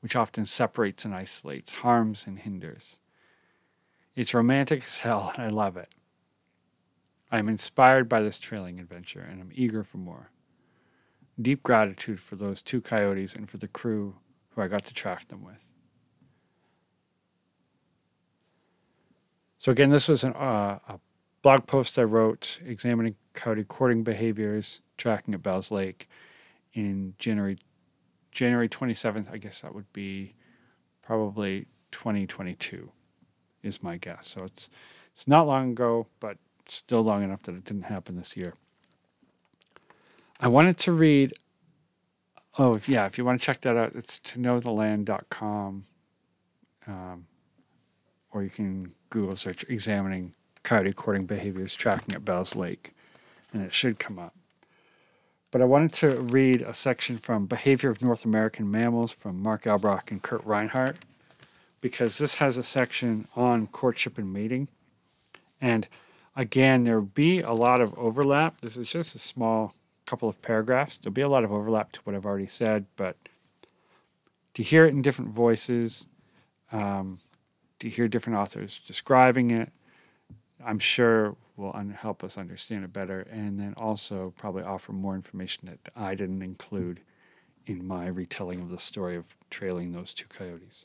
which 0.00 0.16
often 0.16 0.46
separates 0.46 1.04
and 1.04 1.14
isolates, 1.14 1.72
harms 1.72 2.26
and 2.26 2.40
hinders. 2.40 2.98
It's 4.14 4.34
romantic 4.34 4.84
as 4.84 4.98
hell, 4.98 5.32
and 5.36 5.44
I 5.44 5.48
love 5.48 5.76
it. 5.76 5.92
I 7.30 7.38
am 7.38 7.48
inspired 7.48 8.08
by 8.08 8.22
this 8.22 8.38
trailing 8.38 8.78
adventure, 8.78 9.20
and 9.20 9.40
I'm 9.40 9.50
eager 9.54 9.82
for 9.82 9.98
more. 9.98 10.30
Deep 11.40 11.62
gratitude 11.62 12.20
for 12.20 12.36
those 12.36 12.62
two 12.62 12.80
coyotes 12.80 13.34
and 13.34 13.48
for 13.48 13.58
the 13.58 13.68
crew 13.68 14.16
who 14.50 14.62
I 14.62 14.68
got 14.68 14.84
to 14.86 14.94
track 14.94 15.28
them 15.28 15.44
with. 15.44 15.56
So, 19.58 19.72
again, 19.72 19.90
this 19.90 20.08
was 20.08 20.22
an, 20.22 20.34
uh, 20.34 20.78
a 20.88 21.00
blog 21.42 21.66
post 21.66 21.98
I 21.98 22.04
wrote 22.04 22.60
examining 22.64 23.16
coyote 23.36 23.64
courting 23.64 24.02
behaviors, 24.02 24.80
tracking 24.96 25.34
at 25.34 25.42
Bell's 25.42 25.70
Lake 25.70 26.08
in 26.72 27.14
January 27.18 27.58
January 28.32 28.68
27th. 28.68 29.32
I 29.32 29.36
guess 29.38 29.60
that 29.60 29.74
would 29.74 29.92
be 29.92 30.34
probably 31.02 31.66
2022 31.92 32.90
is 33.62 33.82
my 33.82 33.96
guess. 33.96 34.28
So 34.28 34.44
it's 34.44 34.68
it's 35.12 35.28
not 35.28 35.46
long 35.46 35.70
ago, 35.70 36.08
but 36.20 36.38
still 36.68 37.02
long 37.02 37.22
enough 37.22 37.42
that 37.44 37.54
it 37.54 37.64
didn't 37.64 37.84
happen 37.84 38.16
this 38.16 38.36
year. 38.36 38.54
I 40.40 40.48
wanted 40.48 40.78
to 40.78 40.92
read. 40.92 41.34
Oh, 42.58 42.78
yeah, 42.86 43.04
if 43.04 43.18
you 43.18 43.24
want 43.24 43.38
to 43.40 43.44
check 43.44 43.60
that 43.62 43.76
out, 43.76 43.92
it's 43.94 44.18
to 44.18 44.38
knowtheland.com. 44.38 45.84
Um, 46.86 47.26
or 48.32 48.42
you 48.42 48.48
can 48.48 48.94
Google 49.10 49.36
search 49.36 49.64
examining 49.68 50.34
coyote 50.62 50.92
courting 50.92 51.26
behaviors 51.26 51.74
tracking 51.74 52.14
at 52.14 52.24
Bell's 52.24 52.56
Lake, 52.56 52.94
and 53.56 53.66
it 53.66 53.74
should 53.74 53.98
come 53.98 54.18
up. 54.18 54.34
But 55.50 55.62
I 55.62 55.64
wanted 55.64 55.92
to 55.94 56.20
read 56.20 56.60
a 56.60 56.74
section 56.74 57.16
from 57.16 57.46
Behavior 57.46 57.88
of 57.88 58.02
North 58.02 58.24
American 58.24 58.70
Mammals 58.70 59.12
from 59.12 59.42
Mark 59.42 59.64
Elbroch 59.64 60.10
and 60.10 60.22
Kurt 60.22 60.44
Rinehart, 60.44 60.96
because 61.80 62.18
this 62.18 62.34
has 62.34 62.58
a 62.58 62.62
section 62.62 63.28
on 63.34 63.66
courtship 63.68 64.18
and 64.18 64.32
mating. 64.32 64.68
And 65.60 65.88
again, 66.34 66.84
there 66.84 67.00
will 67.00 67.06
be 67.06 67.40
a 67.40 67.52
lot 67.52 67.80
of 67.80 67.98
overlap. 67.98 68.60
This 68.60 68.76
is 68.76 68.88
just 68.88 69.14
a 69.14 69.18
small 69.18 69.74
couple 70.04 70.28
of 70.28 70.42
paragraphs. 70.42 70.98
There'll 70.98 71.14
be 71.14 71.22
a 71.22 71.28
lot 71.28 71.44
of 71.44 71.52
overlap 71.52 71.92
to 71.92 72.00
what 72.04 72.14
I've 72.14 72.26
already 72.26 72.46
said, 72.46 72.86
but 72.96 73.16
to 74.54 74.62
hear 74.62 74.84
it 74.84 74.92
in 74.92 75.00
different 75.00 75.30
voices, 75.32 76.06
um, 76.70 77.20
to 77.78 77.88
hear 77.88 78.08
different 78.08 78.38
authors 78.38 78.78
describing 78.86 79.50
it, 79.50 79.70
I'm 80.64 80.78
sure 80.78 81.36
will 81.56 81.72
un- 81.74 81.90
help 81.90 82.22
us 82.22 82.36
understand 82.36 82.84
it 82.84 82.92
better, 82.92 83.20
and 83.30 83.58
then 83.58 83.74
also 83.76 84.32
probably 84.36 84.62
offer 84.62 84.92
more 84.92 85.14
information 85.14 85.66
that 85.66 85.92
I 85.96 86.14
didn't 86.14 86.42
include 86.42 87.00
in 87.66 87.86
my 87.86 88.06
retelling 88.06 88.60
of 88.60 88.70
the 88.70 88.78
story 88.78 89.16
of 89.16 89.34
trailing 89.50 89.92
those 89.92 90.14
two 90.14 90.26
coyotes. 90.28 90.84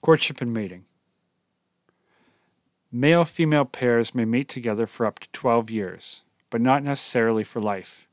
Courtship 0.00 0.40
and 0.40 0.52
mating. 0.52 0.84
Male 2.90 3.24
female 3.24 3.64
pairs 3.64 4.14
may 4.14 4.24
mate 4.24 4.48
together 4.48 4.86
for 4.86 5.06
up 5.06 5.18
to 5.18 5.28
12 5.32 5.70
years, 5.70 6.22
but 6.50 6.60
not 6.60 6.82
necessarily 6.82 7.42
for 7.42 7.60
life. 7.60 8.06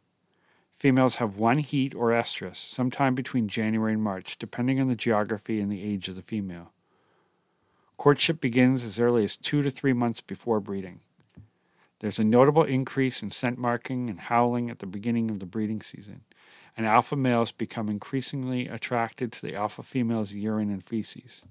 Females 0.74 1.16
have 1.18 1.36
one 1.36 1.60
heat 1.60 1.94
or 1.94 2.10
estrus 2.10 2.56
sometime 2.56 3.14
between 3.14 3.48
January 3.48 3.94
and 3.94 4.02
March, 4.02 4.40
depending 4.40 4.80
on 4.80 4.88
the 4.88 4.96
geography 4.96 5.60
and 5.62 5.72
the 5.72 5.84
age 5.84 6.10
of 6.10 6.16
the 6.16 6.24
female. 6.24 6.72
Courtship 8.02 8.42
begins 8.42 8.84
as 8.84 9.00
early 9.00 9.24
as 9.24 9.38
two 9.38 9.62
to 9.62 9.70
three 9.70 9.94
months 9.94 10.22
before 10.22 10.60
breeding. 10.60 11.02
There's 12.00 12.18
a 12.18 12.24
notable 12.24 12.64
increase 12.64 13.22
in 13.22 13.30
scent 13.30 13.60
marking 13.60 14.10
and 14.10 14.20
howling 14.20 14.72
at 14.72 14.80
the 14.80 14.88
beginning 14.88 15.30
of 15.30 15.40
the 15.40 15.46
breeding 15.46 15.84
season, 15.84 16.22
and 16.76 16.88
alpha 16.88 17.16
males 17.16 17.52
become 17.52 17.90
increasingly 17.90 18.68
attracted 18.68 19.32
to 19.32 19.44
the 19.44 19.54
alpha 19.54 19.84
female's 19.84 20.34
urine 20.34 20.72
and 20.72 20.84
feces. 20.84 21.44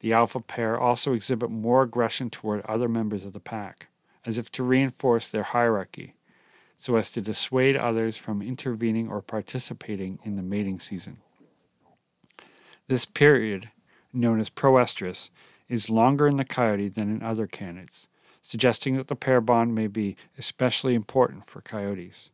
The 0.00 0.14
alpha 0.14 0.40
pair 0.40 0.80
also 0.80 1.12
exhibit 1.12 1.50
more 1.50 1.82
aggression 1.82 2.30
toward 2.30 2.64
other 2.64 2.88
members 2.88 3.26
of 3.26 3.34
the 3.34 3.38
pack, 3.38 3.88
as 4.24 4.38
if 4.38 4.50
to 4.52 4.62
reinforce 4.62 5.28
their 5.28 5.42
hierarchy, 5.42 6.14
so 6.78 6.96
as 6.96 7.10
to 7.10 7.20
dissuade 7.20 7.76
others 7.76 8.16
from 8.16 8.40
intervening 8.40 9.10
or 9.10 9.20
participating 9.20 10.18
in 10.24 10.36
the 10.36 10.42
mating 10.42 10.80
season. 10.80 11.18
This 12.88 13.04
period 13.04 13.68
known 14.16 14.40
as 14.40 14.50
proestrus, 14.50 15.30
is 15.68 15.90
longer 15.90 16.26
in 16.26 16.36
the 16.36 16.44
coyote 16.44 16.88
than 16.88 17.10
in 17.10 17.22
other 17.22 17.46
canids, 17.46 18.06
suggesting 18.40 18.96
that 18.96 19.08
the 19.08 19.16
pair 19.16 19.40
bond 19.40 19.74
may 19.74 19.86
be 19.86 20.16
especially 20.38 20.94
important 20.94 21.44
for 21.46 21.60
coyotes. 21.60 22.30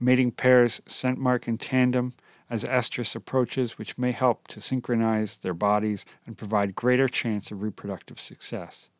Mating 0.00 0.32
pairs 0.32 0.80
scent 0.86 1.18
mark 1.18 1.46
in 1.46 1.56
tandem 1.56 2.14
as 2.50 2.64
estrus 2.64 3.14
approaches, 3.14 3.78
which 3.78 3.96
may 3.96 4.12
help 4.12 4.48
to 4.48 4.60
synchronize 4.60 5.38
their 5.38 5.54
bodies 5.54 6.04
and 6.26 6.36
provide 6.36 6.74
greater 6.74 7.08
chance 7.08 7.50
of 7.50 7.62
reproductive 7.62 8.20
success. 8.20 8.90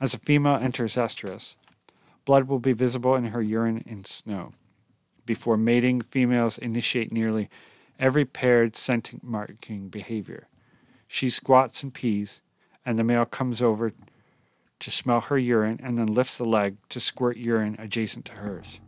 As 0.00 0.12
a 0.12 0.18
female 0.18 0.56
enters 0.56 0.96
estrus, 0.96 1.54
blood 2.24 2.48
will 2.48 2.58
be 2.58 2.72
visible 2.72 3.14
in 3.14 3.26
her 3.26 3.42
urine 3.42 3.84
and 3.88 4.06
snow. 4.06 4.52
Before 5.24 5.56
mating, 5.56 6.02
females 6.02 6.58
initiate 6.58 7.12
nearly 7.12 7.48
every 7.98 8.24
paired 8.24 8.76
scent 8.76 9.22
marking 9.22 9.88
behavior. 9.88 10.48
She 11.08 11.30
squats 11.30 11.82
and 11.82 11.92
pees, 11.92 12.40
and 12.84 12.98
the 12.98 13.04
male 13.04 13.24
comes 13.24 13.62
over 13.62 13.92
to 14.78 14.90
smell 14.90 15.22
her 15.22 15.38
urine 15.38 15.80
and 15.82 15.98
then 15.98 16.06
lifts 16.06 16.36
the 16.36 16.44
leg 16.44 16.76
to 16.90 17.00
squirt 17.00 17.36
urine 17.36 17.76
adjacent 17.78 18.24
to 18.26 18.32
hers. 18.32 18.80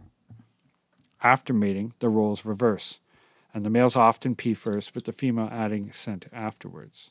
After 1.23 1.53
mating, 1.53 1.95
the 1.99 2.09
roles 2.09 2.45
reverse, 2.45 3.01
and 3.53 3.65
the 3.65 3.71
males 3.71 3.97
often 3.97 4.37
pee 4.37 4.55
first, 4.55 4.95
with 4.95 5.05
the 5.05 5.13
female 5.13 5.49
adding 5.51 5.93
scent 5.93 6.27
afterwards. 6.33 7.11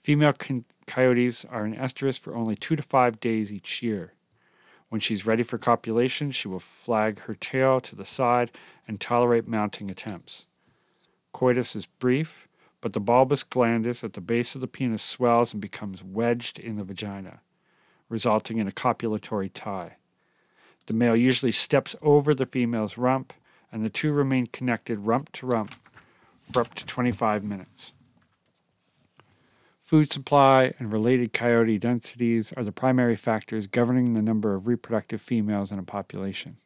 Female 0.00 0.34
coyotes 0.86 1.44
are 1.44 1.64
in 1.64 1.74
estrus 1.74 2.18
for 2.18 2.34
only 2.34 2.56
two 2.56 2.76
to 2.76 2.82
five 2.82 3.20
days 3.20 3.52
each 3.52 3.82
year. 3.82 4.14
When 4.88 5.00
she's 5.00 5.26
ready 5.26 5.42
for 5.42 5.56
copulation, 5.56 6.30
she 6.30 6.48
will 6.48 6.60
flag 6.60 7.20
her 7.20 7.34
tail 7.34 7.80
to 7.80 7.96
the 7.96 8.04
side 8.04 8.50
and 8.86 9.00
tolerate 9.00 9.48
mounting 9.48 9.90
attempts. 9.90 10.46
Coitus 11.34 11.74
is 11.74 11.86
brief, 11.86 12.48
but 12.80 12.92
the 12.92 13.00
bulbus 13.00 13.44
glandis 13.44 14.04
at 14.04 14.12
the 14.12 14.20
base 14.20 14.54
of 14.54 14.60
the 14.60 14.68
penis 14.68 15.02
swells 15.02 15.52
and 15.52 15.60
becomes 15.60 16.02
wedged 16.02 16.60
in 16.60 16.76
the 16.76 16.84
vagina, 16.84 17.40
resulting 18.08 18.58
in 18.58 18.68
a 18.68 18.72
copulatory 18.72 19.50
tie. 19.52 19.96
The 20.86 20.94
male 20.94 21.18
usually 21.18 21.50
steps 21.50 21.96
over 22.00 22.34
the 22.34 22.46
female's 22.46 22.96
rump, 22.96 23.32
and 23.72 23.84
the 23.84 23.90
two 23.90 24.12
remain 24.12 24.46
connected 24.46 25.00
rump 25.00 25.32
to 25.32 25.46
rump 25.46 25.74
for 26.40 26.60
up 26.60 26.74
to 26.74 26.86
25 26.86 27.42
minutes. 27.42 27.94
Food 29.80 30.12
supply 30.12 30.72
and 30.78 30.92
related 30.92 31.32
coyote 31.32 31.78
densities 31.78 32.52
are 32.52 32.64
the 32.64 32.70
primary 32.70 33.16
factors 33.16 33.66
governing 33.66 34.14
the 34.14 34.22
number 34.22 34.54
of 34.54 34.68
reproductive 34.68 35.20
females 35.20 35.72
in 35.72 35.80
a 35.80 35.82
population. 35.82 36.58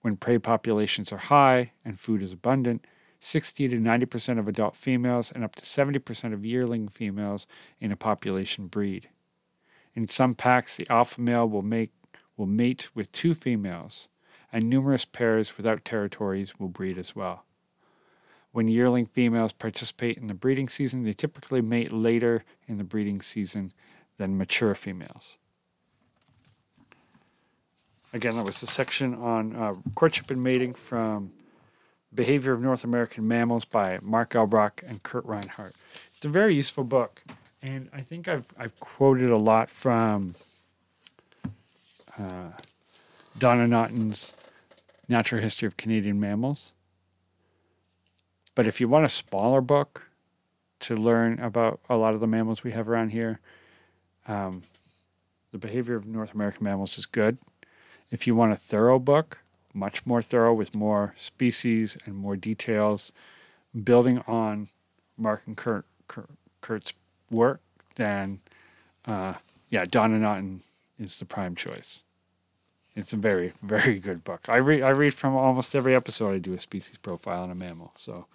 When 0.00 0.16
prey 0.16 0.38
populations 0.38 1.12
are 1.12 1.18
high 1.18 1.70
and 1.84 2.00
food 2.00 2.20
is 2.20 2.32
abundant, 2.32 2.84
60 3.20 3.68
to 3.68 3.76
90% 3.76 4.38
of 4.38 4.48
adult 4.48 4.74
females 4.74 5.30
and 5.30 5.44
up 5.44 5.54
to 5.54 5.62
70% 5.62 6.32
of 6.32 6.44
yearling 6.44 6.88
females 6.88 7.46
in 7.78 7.92
a 7.92 7.96
population 7.96 8.66
breed. 8.66 9.10
In 9.94 10.08
some 10.08 10.34
packs, 10.34 10.76
the 10.76 10.86
alpha 10.88 11.20
male 11.20 11.46
will, 11.46 11.62
make, 11.62 11.92
will 12.36 12.46
mate 12.46 12.88
with 12.94 13.12
two 13.12 13.34
females, 13.34 14.08
and 14.52 14.68
numerous 14.68 15.04
pairs 15.04 15.56
without 15.56 15.84
territories 15.84 16.58
will 16.58 16.68
breed 16.68 16.96
as 16.96 17.14
well. 17.14 17.44
When 18.52 18.68
yearling 18.68 19.06
females 19.06 19.52
participate 19.52 20.16
in 20.16 20.26
the 20.26 20.34
breeding 20.34 20.68
season, 20.68 21.04
they 21.04 21.12
typically 21.12 21.60
mate 21.60 21.92
later 21.92 22.44
in 22.66 22.78
the 22.78 22.84
breeding 22.84 23.20
season 23.20 23.72
than 24.16 24.38
mature 24.38 24.74
females. 24.74 25.36
Again, 28.12 28.36
that 28.36 28.44
was 28.44 28.60
the 28.60 28.66
section 28.66 29.14
on 29.14 29.54
uh, 29.54 29.74
courtship 29.94 30.30
and 30.30 30.42
mating 30.42 30.74
from 30.74 31.30
Behavior 32.14 32.52
of 32.52 32.60
North 32.60 32.84
American 32.84 33.26
Mammals 33.28 33.64
by 33.64 33.98
Mark 34.02 34.30
Elbroch 34.32 34.82
and 34.86 35.02
Kurt 35.02 35.26
Rinehart. 35.26 35.76
It's 36.16 36.24
a 36.24 36.28
very 36.28 36.54
useful 36.54 36.84
book, 36.84 37.22
and 37.62 37.88
I 37.92 38.00
think 38.00 38.28
I've 38.28 38.52
I've 38.58 38.78
quoted 38.80 39.30
a 39.30 39.36
lot 39.36 39.70
from 39.70 40.34
uh, 42.18 42.50
Donna 43.38 43.66
Naughton's 43.66 44.34
Natural 45.08 45.40
History 45.40 45.66
of 45.66 45.76
Canadian 45.76 46.20
Mammals. 46.20 46.72
But 48.54 48.66
if 48.66 48.80
you 48.80 48.88
want 48.88 49.06
a 49.06 49.08
smaller 49.08 49.60
book 49.60 50.10
to 50.80 50.94
learn 50.94 51.38
about 51.38 51.80
a 51.88 51.96
lot 51.96 52.14
of 52.14 52.20
the 52.20 52.26
mammals 52.26 52.64
we 52.64 52.72
have 52.72 52.88
around 52.88 53.10
here, 53.10 53.40
um, 54.26 54.62
The 55.52 55.58
Behavior 55.58 55.94
of 55.94 56.06
North 56.06 56.34
American 56.34 56.64
Mammals 56.64 56.98
is 56.98 57.06
good. 57.06 57.38
If 58.10 58.26
you 58.26 58.34
want 58.34 58.52
a 58.52 58.56
thorough 58.56 58.98
book, 58.98 59.38
much 59.72 60.04
more 60.06 60.22
thorough 60.22 60.54
with 60.54 60.74
more 60.74 61.14
species 61.16 61.96
and 62.04 62.16
more 62.16 62.36
details, 62.36 63.12
building 63.84 64.22
on 64.26 64.68
Mark 65.16 65.42
and 65.46 65.56
Kurt, 65.56 65.84
Kurt 66.08 66.30
Kurt's 66.60 66.92
work, 67.30 67.60
then 67.96 68.40
uh, 69.06 69.34
yeah, 69.68 69.84
Donna 69.84 70.18
Naughton 70.18 70.62
is 70.98 71.18
the 71.18 71.24
prime 71.24 71.54
choice. 71.54 72.02
It's 72.94 73.12
a 73.12 73.16
very, 73.16 73.52
very 73.62 73.98
good 73.98 74.24
book. 74.24 74.48
I 74.48 74.56
read 74.56 74.82
I 74.82 74.90
read 74.90 75.14
from 75.14 75.34
almost 75.34 75.74
every 75.74 75.94
episode 75.94 76.34
I 76.34 76.38
do 76.38 76.54
a 76.54 76.60
species 76.60 76.98
profile 76.98 77.42
on 77.42 77.50
a 77.50 77.54
mammal, 77.54 77.92
so 77.96 78.26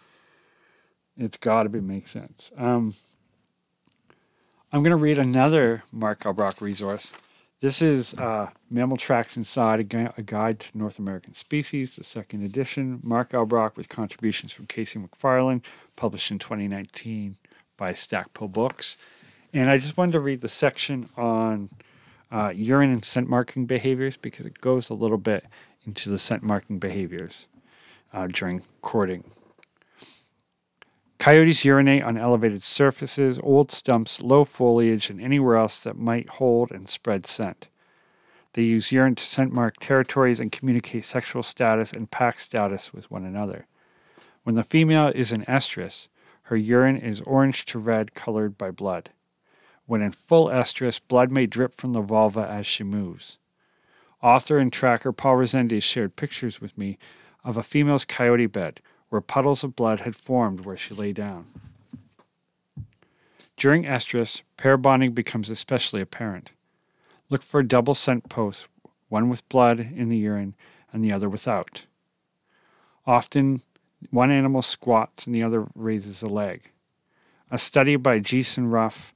it's 1.18 1.38
gotta 1.38 1.70
be 1.70 1.82
make 1.82 2.08
sense. 2.08 2.52
Um, 2.58 2.96
I'm 4.72 4.84
gonna 4.84 4.98
read 4.98 5.18
another 5.18 5.84
Mark 5.92 6.22
Elbroch 6.22 6.62
resource. 6.62 7.25
This 7.66 7.82
is 7.82 8.14
uh, 8.14 8.52
Mammal 8.70 8.96
Tracks 8.96 9.36
and 9.36 9.44
Sign, 9.44 9.80
a, 9.80 9.84
Gu- 9.84 10.14
a 10.20 10.22
Guide 10.22 10.60
to 10.60 10.78
North 10.78 11.00
American 11.00 11.34
Species, 11.34 11.96
the 11.96 12.04
second 12.04 12.44
edition. 12.46 13.00
Mark 13.02 13.32
Elbroch 13.32 13.76
with 13.76 13.90
contributions 13.90 14.52
from 14.52 14.68
Casey 14.68 15.00
McFarland, 15.00 15.64
published 15.96 16.30
in 16.30 16.38
2019 16.38 17.38
by 17.76 17.96
Stackpole 17.96 18.50
Books. 18.50 18.98
And 19.52 19.72
I 19.72 19.80
just 19.80 19.98
wanted 19.98 20.12
to 20.12 20.20
read 20.20 20.42
the 20.42 20.48
section 20.48 21.10
on 21.18 21.72
uh, 22.32 22.50
urine 22.50 22.92
and 22.92 23.04
scent 23.04 23.28
marking 23.28 23.66
behaviors 23.66 24.16
because 24.16 24.46
it 24.46 24.62
goes 24.62 24.92
a 24.92 24.94
little 24.94 25.18
bit 25.18 25.46
into 25.88 26.12
the 26.12 26.20
scent 26.20 26.44
marking 26.44 26.78
behaviors 26.78 27.48
uh, 28.14 28.28
during 28.28 28.62
courting. 28.84 29.24
Coyotes 31.26 31.66
urinate 31.66 32.04
on 32.04 32.20
elevated 32.20 32.62
surfaces, 32.62 33.40
old 33.42 33.72
stumps, 33.72 34.22
low 34.22 34.44
foliage, 34.46 35.10
and 35.10 35.20
anywhere 35.20 35.56
else 35.56 35.80
that 35.80 35.98
might 35.98 36.30
hold 36.30 36.70
and 36.70 36.88
spread 36.88 37.26
scent. 37.26 37.68
They 38.54 38.62
use 38.62 38.92
urine 38.92 39.16
to 39.16 39.26
scent 39.26 39.52
mark 39.52 39.80
territories 39.80 40.40
and 40.40 40.52
communicate 40.52 41.04
sexual 41.04 41.42
status 41.42 41.92
and 41.92 42.12
pack 42.12 42.40
status 42.40 42.94
with 42.94 43.10
one 43.10 43.26
another. 43.26 43.66
When 44.44 44.54
the 44.54 44.64
female 44.64 45.08
is 45.16 45.32
in 45.32 45.44
estrus, 45.46 46.10
her 46.44 46.56
urine 46.56 46.98
is 46.98 47.22
orange 47.22 47.66
to 47.66 47.80
red 47.80 48.14
colored 48.14 48.56
by 48.56 48.70
blood. 48.70 49.10
When 49.88 50.04
in 50.04 50.12
full 50.12 50.46
estrus, 50.46 51.00
blood 51.00 51.32
may 51.32 51.48
drip 51.48 51.74
from 51.74 51.94
the 51.94 52.02
vulva 52.02 52.48
as 52.48 52.68
she 52.68 52.84
moves. 52.84 53.40
Author 54.22 54.60
and 54.60 54.72
tracker 54.72 55.12
Paul 55.12 55.38
Rezendes 55.38 55.84
shared 55.84 56.18
pictures 56.18 56.62
with 56.62 56.78
me 56.78 57.00
of 57.44 57.58
a 57.58 57.64
female's 57.64 58.06
coyote 58.06 58.46
bed 58.46 58.80
where 59.16 59.22
puddles 59.22 59.64
of 59.64 59.78
blood 59.78 60.02
had 60.02 60.14
formed 60.14 60.66
where 60.66 60.76
she 60.76 60.94
lay 60.94 61.14
down. 61.14 61.46
During 63.56 63.86
estrus, 63.86 64.42
pair 64.58 64.76
bonding 64.76 65.14
becomes 65.14 65.50
especially 65.50 66.02
apparent. 66.02 66.52
Look 67.30 67.42
for 67.42 67.64
double 67.64 67.96
scent 67.96 68.28
posts, 68.28 68.68
one 69.08 69.30
with 69.30 69.48
blood 69.48 69.80
in 69.80 70.10
the 70.10 70.18
urine 70.18 70.54
and 70.92 71.02
the 71.02 71.14
other 71.14 71.30
without. 71.30 71.86
Often, 73.08 73.62
one 74.10 74.32
animal 74.32 74.62
squats 74.62 75.26
and 75.26 75.34
the 75.34 75.44
other 75.44 75.66
raises 75.76 76.22
a 76.22 76.28
leg. 76.28 76.72
A 77.50 77.58
study 77.58 77.96
by 77.96 78.20
Jason 78.20 78.68
Ruff 78.68 79.14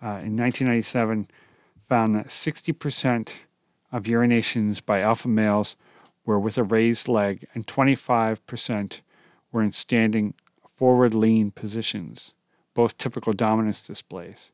uh, 0.00 0.22
in 0.22 0.36
1997 0.36 1.26
found 1.80 2.14
that 2.14 2.28
60% 2.28 3.32
of 3.90 4.04
urinations 4.04 4.80
by 4.86 5.00
alpha 5.00 5.26
males 5.26 5.74
were 6.24 6.38
with 6.38 6.56
a 6.56 6.62
raised 6.62 7.08
leg 7.08 7.44
and 7.52 7.66
25% 7.66 9.00
were 9.52 9.62
in 9.62 9.72
standing 9.72 10.34
forward 10.66 11.14
lean 11.14 11.50
positions, 11.50 12.32
both 12.74 12.98
typical 12.98 13.32
dominance 13.32 13.86
displays. 13.86 14.50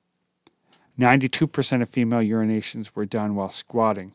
92% 0.98 1.82
of 1.82 1.88
female 1.88 2.20
urinations 2.20 2.90
were 2.94 3.04
done 3.04 3.34
while 3.34 3.50
squatting. 3.50 4.14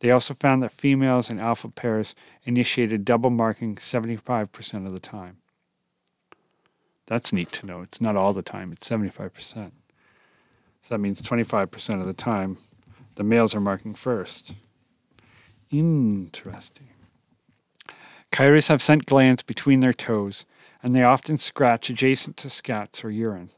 They 0.00 0.10
also 0.10 0.32
found 0.32 0.62
that 0.62 0.72
females 0.72 1.28
in 1.28 1.38
alpha 1.38 1.68
pairs 1.68 2.14
initiated 2.44 3.04
double 3.04 3.30
marking 3.30 3.76
75% 3.76 4.86
of 4.86 4.92
the 4.92 5.00
time. 5.00 5.38
That's 7.06 7.32
neat 7.32 7.48
to 7.52 7.66
know. 7.66 7.82
It's 7.82 8.00
not 8.00 8.16
all 8.16 8.32
the 8.32 8.42
time, 8.42 8.72
it's 8.72 8.88
75%. 8.88 9.32
So 10.82 10.94
that 10.94 10.98
means 10.98 11.20
25% 11.20 12.00
of 12.00 12.06
the 12.06 12.12
time 12.12 12.58
the 13.16 13.24
males 13.24 13.54
are 13.54 13.60
marking 13.60 13.94
first. 13.94 14.52
Interesting. 15.70 16.88
Coyotes 18.30 18.68
have 18.68 18.82
scent 18.82 19.06
glands 19.06 19.42
between 19.42 19.80
their 19.80 19.92
toes, 19.92 20.44
and 20.82 20.94
they 20.94 21.02
often 21.02 21.36
scratch 21.36 21.90
adjacent 21.90 22.36
to 22.38 22.48
scats 22.48 23.04
or 23.04 23.10
urine. 23.10 23.48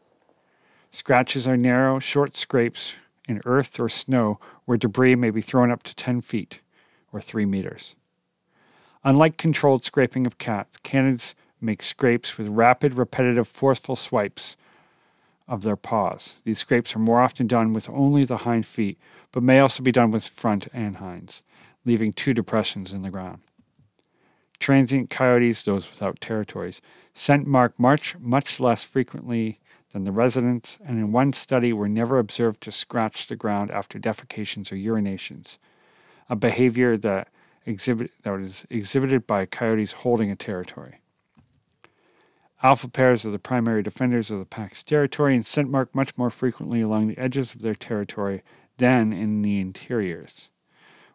Scratches 0.90 1.46
are 1.46 1.56
narrow, 1.56 1.98
short 1.98 2.36
scrapes 2.36 2.94
in 3.28 3.40
earth 3.44 3.78
or 3.78 3.88
snow 3.88 4.40
where 4.64 4.78
debris 4.78 5.14
may 5.14 5.30
be 5.30 5.40
thrown 5.40 5.70
up 5.70 5.82
to 5.84 5.94
10 5.94 6.20
feet 6.20 6.60
or 7.12 7.20
3 7.20 7.46
meters. 7.46 7.94
Unlike 9.04 9.36
controlled 9.36 9.84
scraping 9.84 10.26
of 10.26 10.38
cats, 10.38 10.78
canids 10.78 11.34
make 11.60 11.82
scrapes 11.82 12.36
with 12.36 12.48
rapid, 12.48 12.94
repetitive, 12.94 13.48
forceful 13.48 13.96
swipes 13.96 14.56
of 15.46 15.62
their 15.62 15.76
paws. 15.76 16.36
These 16.44 16.58
scrapes 16.58 16.94
are 16.94 17.00
more 17.00 17.20
often 17.20 17.46
done 17.46 17.72
with 17.72 17.88
only 17.88 18.24
the 18.24 18.38
hind 18.38 18.66
feet, 18.66 18.98
but 19.32 19.42
may 19.42 19.58
also 19.58 19.82
be 19.82 19.92
done 19.92 20.10
with 20.10 20.26
front 20.26 20.68
and 20.72 20.96
hinds, 20.96 21.42
leaving 21.84 22.12
two 22.12 22.34
depressions 22.34 22.92
in 22.92 23.02
the 23.02 23.10
ground. 23.10 23.40
Transient 24.60 25.08
coyotes, 25.10 25.64
those 25.64 25.90
without 25.90 26.20
territories, 26.20 26.80
scent 27.14 27.46
mark 27.46 27.78
much, 27.78 28.16
much 28.18 28.60
less 28.60 28.84
frequently 28.84 29.58
than 29.92 30.04
the 30.04 30.12
residents, 30.12 30.78
and 30.86 30.98
in 30.98 31.12
one 31.12 31.32
study 31.32 31.72
were 31.72 31.88
never 31.88 32.18
observed 32.18 32.60
to 32.62 32.70
scratch 32.70 33.26
the 33.26 33.36
ground 33.36 33.70
after 33.70 33.98
defecations 33.98 34.70
or 34.70 34.76
urinations, 34.76 35.58
a 36.28 36.36
behavior 36.36 36.96
that, 36.96 37.28
exhibit, 37.66 38.12
that 38.22 38.30
was 38.30 38.66
exhibited 38.70 39.26
by 39.26 39.46
coyotes 39.46 39.92
holding 39.92 40.30
a 40.30 40.36
territory. 40.36 41.00
Alpha 42.62 42.88
pairs 42.88 43.24
are 43.24 43.30
the 43.30 43.38
primary 43.38 43.82
defenders 43.82 44.30
of 44.30 44.38
the 44.38 44.44
pack's 44.44 44.82
territory 44.82 45.34
and 45.34 45.46
scent 45.46 45.70
mark 45.70 45.94
much 45.94 46.16
more 46.18 46.28
frequently 46.28 46.82
along 46.82 47.08
the 47.08 47.18
edges 47.18 47.54
of 47.54 47.62
their 47.62 47.74
territory 47.74 48.42
than 48.76 49.12
in 49.12 49.40
the 49.40 49.58
interiors, 49.58 50.50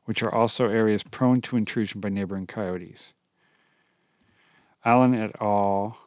which 0.05 0.23
are 0.23 0.34
also 0.34 0.67
areas 0.67 1.03
prone 1.03 1.41
to 1.41 1.55
intrusion 1.55 2.01
by 2.01 2.10
neighboring 2.10 2.47
coyotes. 2.47 3.13
Allen 4.86 5.13
et 5.13 5.36
al. 5.41 5.98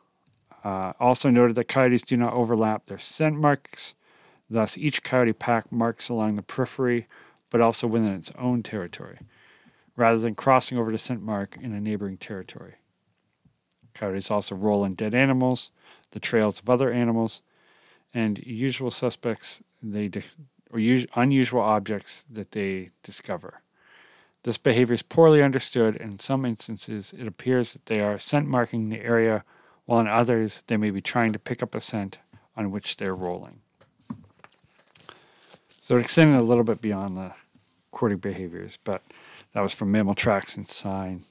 Uh, 0.65 0.93
also 0.99 1.31
noted 1.31 1.57
that 1.57 1.69
coyotes 1.69 2.03
do 2.03 2.17
not 2.17 2.33
overlap 2.33 2.87
their 2.87 2.99
scent 2.99 3.37
marks, 3.37 3.95
thus, 4.51 4.77
each 4.77 5.03
coyote 5.03 5.33
pack 5.33 5.71
marks 5.71 6.09
along 6.09 6.37
the 6.37 6.43
periphery 6.43 7.07
but 7.51 7.61
also 7.61 7.87
within 7.87 8.13
its 8.13 8.31
own 8.39 8.63
territory, 8.63 9.19
rather 9.97 10.19
than 10.19 10.35
crossing 10.35 10.79
over 10.79 10.93
to 10.93 10.99
scent 10.99 11.23
mark 11.23 11.57
in 11.61 11.73
a 11.73 11.81
neighboring 11.81 12.17
territory. 12.17 12.75
Coyotes 13.95 14.31
also 14.31 14.55
roll 14.55 14.85
in 14.85 14.93
dead 14.93 15.15
animals, 15.15 15.71
the 16.11 16.21
trails 16.21 16.61
of 16.61 16.69
other 16.69 16.93
animals, 16.93 17.43
and 18.15 18.39
usual 18.39 18.91
suspects 18.91 19.63
they 19.83 20.11
or 20.71 20.79
us- 20.79 21.07
unusual 21.15 21.63
objects 21.63 22.25
that 22.31 22.53
they 22.53 22.91
discover. 23.03 23.63
This 24.45 24.59
behavior 24.59 24.95
is 24.95 25.03
poorly 25.03 25.43
understood, 25.43 25.97
and 25.97 26.15
in 26.15 26.19
some 26.19 26.45
instances, 26.45 27.13
it 27.17 27.27
appears 27.27 27.73
that 27.73 27.87
they 27.87 28.01
are 28.01 28.19
scent 28.19 28.47
marking 28.47 28.89
the 28.89 29.01
area, 29.01 29.45
while 29.85 30.01
in 30.01 30.07
others, 30.07 30.63
they 30.67 30.77
may 30.77 30.91
be 30.91 31.01
trying 31.01 31.33
to 31.33 31.39
pick 31.39 31.63
up 31.63 31.75
a 31.75 31.81
scent 31.81 32.19
on 32.57 32.71
which 32.71 32.97
they're 32.97 33.15
rolling. 33.15 33.61
So 35.81 35.97
it 35.97 36.01
extended 36.01 36.39
a 36.41 36.45
little 36.45 36.65
bit 36.65 36.81
beyond 36.81 37.17
the 37.17 37.33
courting 37.91 38.19
behaviors, 38.19 38.79
but 38.85 39.03
that 39.55 39.63
was 39.63 39.73
from 39.73 39.91
Mammal 39.91 40.15
Tracks 40.15 40.57
and 40.57 40.67
Sign, 40.67 41.25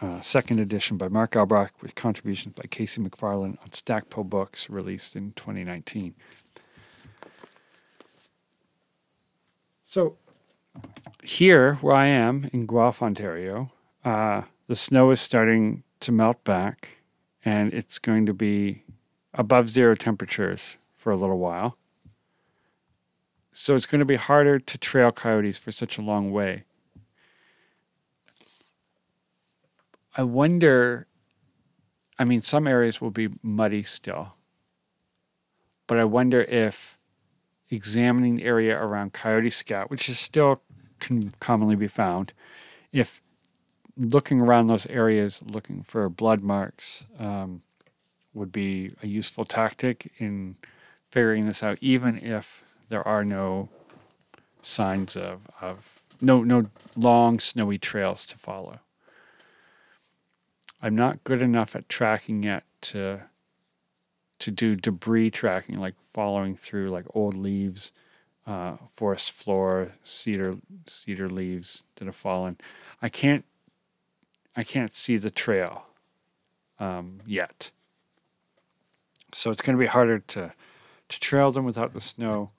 uh, 0.00 0.20
second 0.20 0.60
edition 0.60 0.96
by 0.96 1.08
Mark 1.08 1.32
Elbroch 1.32 1.70
with 1.80 1.94
contributions 1.94 2.54
by 2.54 2.64
Casey 2.70 3.00
McFarland 3.00 3.58
on 3.62 3.72
Stackpole 3.72 4.24
Books, 4.24 4.68
released 4.68 5.16
in 5.16 5.32
2019. 5.32 6.14
So 9.84 10.18
here, 11.22 11.74
where 11.76 11.94
I 11.94 12.06
am 12.06 12.48
in 12.52 12.66
Guelph, 12.66 13.02
Ontario, 13.02 13.72
uh, 14.04 14.42
the 14.66 14.76
snow 14.76 15.10
is 15.10 15.20
starting 15.20 15.82
to 16.00 16.12
melt 16.12 16.42
back, 16.44 16.98
and 17.44 17.72
it's 17.72 17.98
going 17.98 18.26
to 18.26 18.34
be 18.34 18.84
above 19.34 19.70
zero 19.70 19.94
temperatures 19.94 20.76
for 20.94 21.12
a 21.12 21.16
little 21.16 21.38
while. 21.38 21.76
So 23.52 23.74
it's 23.74 23.86
going 23.86 23.98
to 23.98 24.04
be 24.04 24.16
harder 24.16 24.58
to 24.58 24.78
trail 24.78 25.10
coyotes 25.10 25.58
for 25.58 25.72
such 25.72 25.98
a 25.98 26.02
long 26.02 26.30
way. 26.30 26.64
I 30.16 30.22
wonder. 30.22 31.06
I 32.18 32.24
mean, 32.24 32.42
some 32.42 32.66
areas 32.66 33.00
will 33.00 33.10
be 33.10 33.28
muddy 33.42 33.84
still, 33.84 34.34
but 35.86 35.98
I 35.98 36.04
wonder 36.04 36.42
if 36.42 36.98
examining 37.70 38.36
the 38.36 38.44
area 38.44 38.76
around 38.76 39.12
Coyote 39.12 39.50
Scout, 39.50 39.90
which 39.90 40.08
is 40.08 40.18
still 40.18 40.62
can 40.98 41.32
commonly 41.40 41.76
be 41.76 41.88
found, 41.88 42.32
if 42.92 43.20
looking 43.96 44.40
around 44.40 44.68
those 44.68 44.86
areas, 44.86 45.40
looking 45.44 45.82
for 45.82 46.08
blood 46.08 46.40
marks, 46.40 47.06
um, 47.18 47.62
would 48.32 48.52
be 48.52 48.90
a 49.02 49.08
useful 49.08 49.44
tactic 49.44 50.12
in 50.18 50.56
figuring 51.10 51.46
this 51.46 51.62
out, 51.62 51.78
even 51.80 52.18
if 52.18 52.64
there 52.88 53.06
are 53.06 53.24
no 53.24 53.68
signs 54.62 55.16
of, 55.16 55.40
of 55.60 56.02
no 56.20 56.42
no 56.42 56.66
long 56.96 57.40
snowy 57.40 57.78
trails 57.78 58.26
to 58.26 58.36
follow. 58.36 58.80
I'm 60.80 60.94
not 60.94 61.24
good 61.24 61.42
enough 61.42 61.74
at 61.74 61.88
tracking 61.88 62.42
yet 62.42 62.64
to 62.82 63.22
to 64.38 64.50
do 64.50 64.76
debris 64.76 65.30
tracking, 65.30 65.78
like 65.78 65.94
following 66.12 66.54
through 66.56 66.90
like 66.90 67.06
old 67.14 67.34
leaves 67.34 67.92
uh, 68.48 68.78
forest 68.90 69.30
floor, 69.30 69.92
cedar 70.02 70.56
cedar 70.86 71.28
leaves 71.28 71.84
that 71.96 72.06
have 72.06 72.16
fallen. 72.16 72.56
I 73.02 73.10
can't 73.10 73.44
I 74.56 74.64
can't 74.64 74.94
see 74.94 75.18
the 75.18 75.30
trail 75.30 75.84
um, 76.80 77.20
yet, 77.26 77.70
so 79.32 79.50
it's 79.50 79.60
going 79.60 79.76
to 79.76 79.80
be 79.80 79.86
harder 79.86 80.18
to 80.18 80.54
to 81.08 81.20
trail 81.20 81.52
them 81.52 81.64
without 81.64 81.92
the 81.92 82.00
snow. 82.00 82.50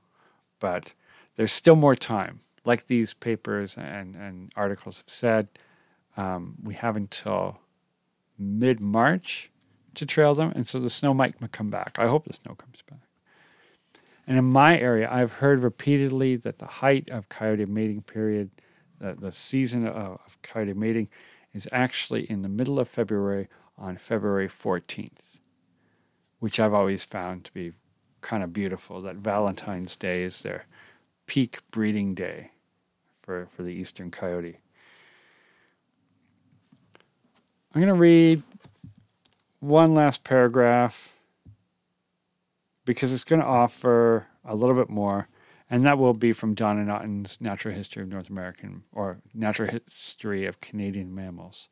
But 0.60 0.94
there's 1.36 1.52
still 1.52 1.76
more 1.76 1.96
time. 1.96 2.42
Like 2.66 2.88
these 2.88 3.14
papers 3.16 3.76
and, 3.76 4.16
and 4.16 4.52
articles 4.56 4.98
have 4.98 5.10
said, 5.10 5.48
um, 6.18 6.58
we 6.62 6.76
have 6.76 6.96
until 6.96 7.62
mid 8.38 8.80
March 8.80 9.50
to 9.96 10.06
trail 10.06 10.36
them, 10.36 10.52
and 10.56 10.68
so 10.68 10.80
the 10.80 10.90
snow 10.90 11.16
might 11.16 11.36
come 11.52 11.72
back. 11.72 11.98
I 11.98 12.08
hope 12.08 12.26
the 12.26 12.34
snow 12.34 12.54
comes 12.54 12.84
back. 12.88 13.09
And 14.30 14.38
in 14.38 14.46
my 14.46 14.80
area, 14.80 15.10
I've 15.12 15.34
heard 15.34 15.64
repeatedly 15.64 16.36
that 16.36 16.60
the 16.60 16.68
height 16.68 17.10
of 17.10 17.30
coyote 17.30 17.66
mating 17.66 18.04
period, 18.04 18.52
the, 19.00 19.16
the 19.16 19.32
season 19.32 19.88
of, 19.88 19.96
of 19.96 20.38
coyote 20.44 20.76
mating, 20.76 21.10
is 21.52 21.68
actually 21.72 22.30
in 22.30 22.44
the 22.44 22.48
middle 22.48 22.80
of 22.80 22.88
February 22.88 23.48
on 23.76 23.98
February 23.98 24.48
14th, 24.48 25.40
which 26.38 26.60
I've 26.60 26.76
always 26.76 27.04
found 27.04 27.44
to 27.46 27.54
be 27.54 27.72
kind 28.22 28.44
of 28.44 28.54
beautiful. 28.54 29.02
That 29.02 29.16
Valentine's 29.16 29.96
Day 29.96 30.22
is 30.22 30.44
their 30.44 30.66
peak 31.26 31.62
breeding 31.72 32.14
day 32.14 32.52
for, 33.20 33.48
for 33.48 33.64
the 33.64 33.74
eastern 33.74 34.12
coyote. 34.12 34.60
I'm 37.74 37.82
going 37.82 37.88
to 37.88 38.00
read 38.00 38.44
one 39.60 39.96
last 39.96 40.24
paragraph 40.24 41.19
because 42.90 43.14
it's 43.14 43.24
going 43.24 43.40
to 43.40 43.46
offer 43.46 44.26
a 44.44 44.56
little 44.56 44.74
bit 44.74 44.90
more, 44.90 45.28
and 45.70 45.84
that 45.84 46.00
will 46.00 46.16
be 46.16 46.34
from 46.34 46.56
Donna 46.56 46.84
Naughton's 46.84 47.40
Natural 47.40 47.72
History 47.72 48.02
of 48.02 48.10
North 48.10 48.32
American 48.32 48.82
or 48.92 49.20
Natural 49.32 49.70
History 49.70 50.48
of 50.48 50.60
Canadian 50.60 51.14
Mammals. 51.14 51.68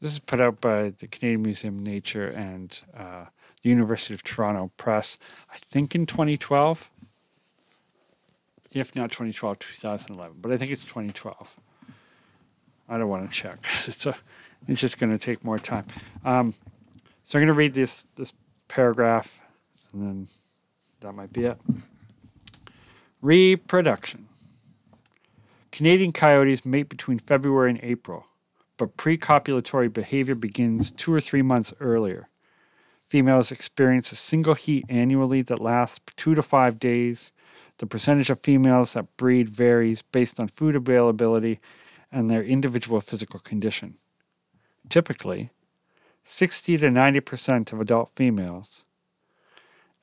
This 0.00 0.10
is 0.10 0.18
put 0.18 0.40
out 0.40 0.60
by 0.60 0.88
the 0.88 1.06
Canadian 1.06 1.42
Museum 1.42 1.76
of 1.76 1.82
Nature 1.82 2.26
and 2.26 2.80
uh, 2.96 3.26
the 3.62 3.68
University 3.68 4.12
of 4.12 4.24
Toronto 4.24 4.72
Press, 4.76 5.18
I 5.52 5.58
think 5.58 5.94
in 5.94 6.04
2012. 6.04 6.90
If 8.72 8.96
not 8.96 9.12
2012, 9.12 9.60
2011, 9.60 10.38
but 10.40 10.50
I 10.50 10.56
think 10.56 10.72
it's 10.72 10.84
2012. 10.84 11.54
I 12.88 12.98
don't 12.98 13.08
want 13.08 13.30
to 13.30 13.32
check. 13.32 13.60
It's 13.86 14.04
a, 14.04 14.16
it's 14.66 14.80
just 14.80 14.98
going 14.98 15.16
to 15.16 15.24
take 15.24 15.44
more 15.44 15.60
time. 15.60 15.86
Um, 16.24 16.54
so 17.24 17.38
I'm 17.38 17.42
going 17.42 17.54
to 17.54 17.56
read 17.56 17.74
this 17.74 18.04
this 18.16 18.32
paragraph, 18.66 19.40
and 19.92 20.02
then 20.02 20.26
that 21.00 21.12
might 21.12 21.32
be 21.32 21.44
it. 21.44 21.58
Reproduction. 23.20 24.28
Canadian 25.70 26.12
coyotes 26.12 26.64
mate 26.64 26.88
between 26.88 27.18
February 27.18 27.70
and 27.70 27.80
April, 27.82 28.26
but 28.76 28.96
pre-copulatory 28.96 29.92
behavior 29.92 30.34
begins 30.34 30.90
two 30.90 31.12
or 31.12 31.20
three 31.20 31.42
months 31.42 31.72
earlier. 31.80 32.28
Females 33.08 33.50
experience 33.50 34.12
a 34.12 34.16
single 34.16 34.54
heat 34.54 34.84
annually 34.88 35.40
that 35.42 35.60
lasts 35.60 36.00
two 36.16 36.34
to 36.34 36.42
five 36.42 36.78
days. 36.78 37.32
The 37.78 37.86
percentage 37.86 38.28
of 38.28 38.40
females 38.40 38.92
that 38.92 39.16
breed 39.16 39.48
varies 39.48 40.02
based 40.02 40.38
on 40.38 40.48
food 40.48 40.76
availability 40.76 41.60
and 42.10 42.28
their 42.28 42.42
individual 42.42 43.00
physical 43.00 43.40
condition. 43.40 43.94
Typically, 44.88 45.50
60 46.24 46.76
to 46.78 46.88
90% 46.88 47.72
of 47.72 47.80
adult 47.80 48.10
females 48.14 48.84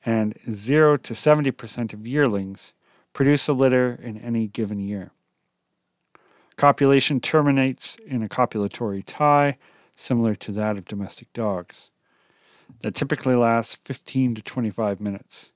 and 0.06 0.38
0 0.50 0.98
to 0.98 1.12
70% 1.12 1.92
of 1.92 2.06
yearlings 2.06 2.72
produce 3.12 3.48
a 3.48 3.52
litter 3.52 3.98
in 4.00 4.18
any 4.18 4.46
given 4.46 4.78
year. 4.78 5.10
Copulation 6.56 7.20
terminates 7.20 7.96
in 8.06 8.22
a 8.22 8.28
copulatory 8.28 9.02
tie, 9.04 9.58
similar 9.96 10.34
to 10.36 10.52
that 10.52 10.78
of 10.78 10.86
domestic 10.86 11.30
dogs, 11.32 11.90
that 12.82 12.94
typically 12.94 13.34
lasts 13.34 13.74
15 13.74 14.36
to 14.36 14.42
25 14.42 15.00
minutes. 15.00 15.50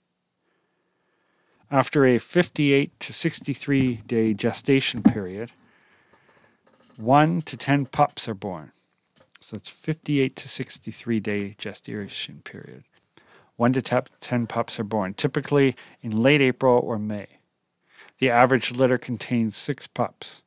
After 1.70 2.04
a 2.04 2.18
58 2.18 2.98
to 2.98 3.12
63 3.12 3.94
day 4.06 4.34
gestation 4.34 5.02
period, 5.04 5.52
1 6.98 7.42
to 7.42 7.56
10 7.56 7.86
pups 7.86 8.28
are 8.28 8.34
born. 8.34 8.72
So 9.40 9.56
it's 9.56 9.70
58 9.70 10.34
to 10.36 10.48
63 10.48 11.20
day 11.20 11.54
gestation 11.56 12.42
period. 12.44 12.84
1 13.60 13.74
to 13.74 14.02
10 14.20 14.46
pups 14.46 14.80
are 14.80 14.84
born, 14.84 15.12
typically 15.12 15.76
in 16.00 16.22
late 16.22 16.40
April 16.40 16.80
or 16.82 16.98
May. 16.98 17.26
The 18.18 18.30
average 18.30 18.72
litter 18.72 18.96
contains 18.96 19.54
6 19.54 19.86
pups. 19.88 20.40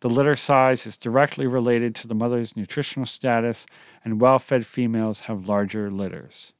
The 0.00 0.08
litter 0.08 0.34
size 0.34 0.86
is 0.86 0.96
directly 0.96 1.46
related 1.46 1.94
to 1.96 2.08
the 2.08 2.14
mother's 2.14 2.56
nutritional 2.56 3.04
status, 3.04 3.66
and 4.02 4.18
well 4.18 4.38
fed 4.38 4.64
females 4.64 5.20
have 5.20 5.46
larger 5.46 5.90
litters. 5.90 6.54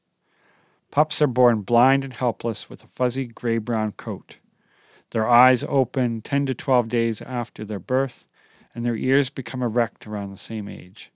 Pups 0.90 1.22
are 1.22 1.26
born 1.26 1.62
blind 1.62 2.04
and 2.04 2.14
helpless 2.14 2.68
with 2.68 2.84
a 2.84 2.86
fuzzy 2.86 3.24
gray 3.24 3.56
brown 3.56 3.92
coat. 3.92 4.36
Their 5.12 5.26
eyes 5.26 5.64
open 5.66 6.20
10 6.20 6.44
to 6.44 6.54
12 6.54 6.88
days 6.90 7.22
after 7.22 7.64
their 7.64 7.78
birth, 7.78 8.26
and 8.74 8.84
their 8.84 8.96
ears 8.96 9.30
become 9.30 9.62
erect 9.62 10.06
around 10.06 10.32
the 10.32 10.36
same 10.36 10.68
age. 10.68 11.12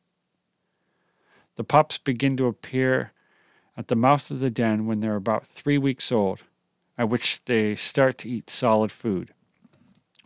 The 1.56 1.64
pups 1.64 1.98
begin 1.98 2.38
to 2.38 2.46
appear 2.46 3.12
at 3.76 3.88
the 3.88 3.96
mouth 3.96 4.30
of 4.30 4.40
the 4.40 4.50
den 4.50 4.86
when 4.86 5.00
they're 5.00 5.16
about 5.16 5.46
three 5.46 5.78
weeks 5.78 6.10
old, 6.10 6.42
at 6.96 7.08
which 7.08 7.44
they 7.44 7.74
start 7.74 8.18
to 8.18 8.28
eat 8.28 8.50
solid 8.50 8.90
food, 8.90 9.32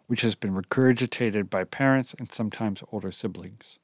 which 0.07 0.23
has 0.23 0.35
been 0.35 0.55
regurgitated 0.55 1.51
by 1.51 1.65
parents 1.65 2.15
and 2.19 2.33
sometimes 2.33 2.83
older 2.93 3.11
siblings. 3.11 3.79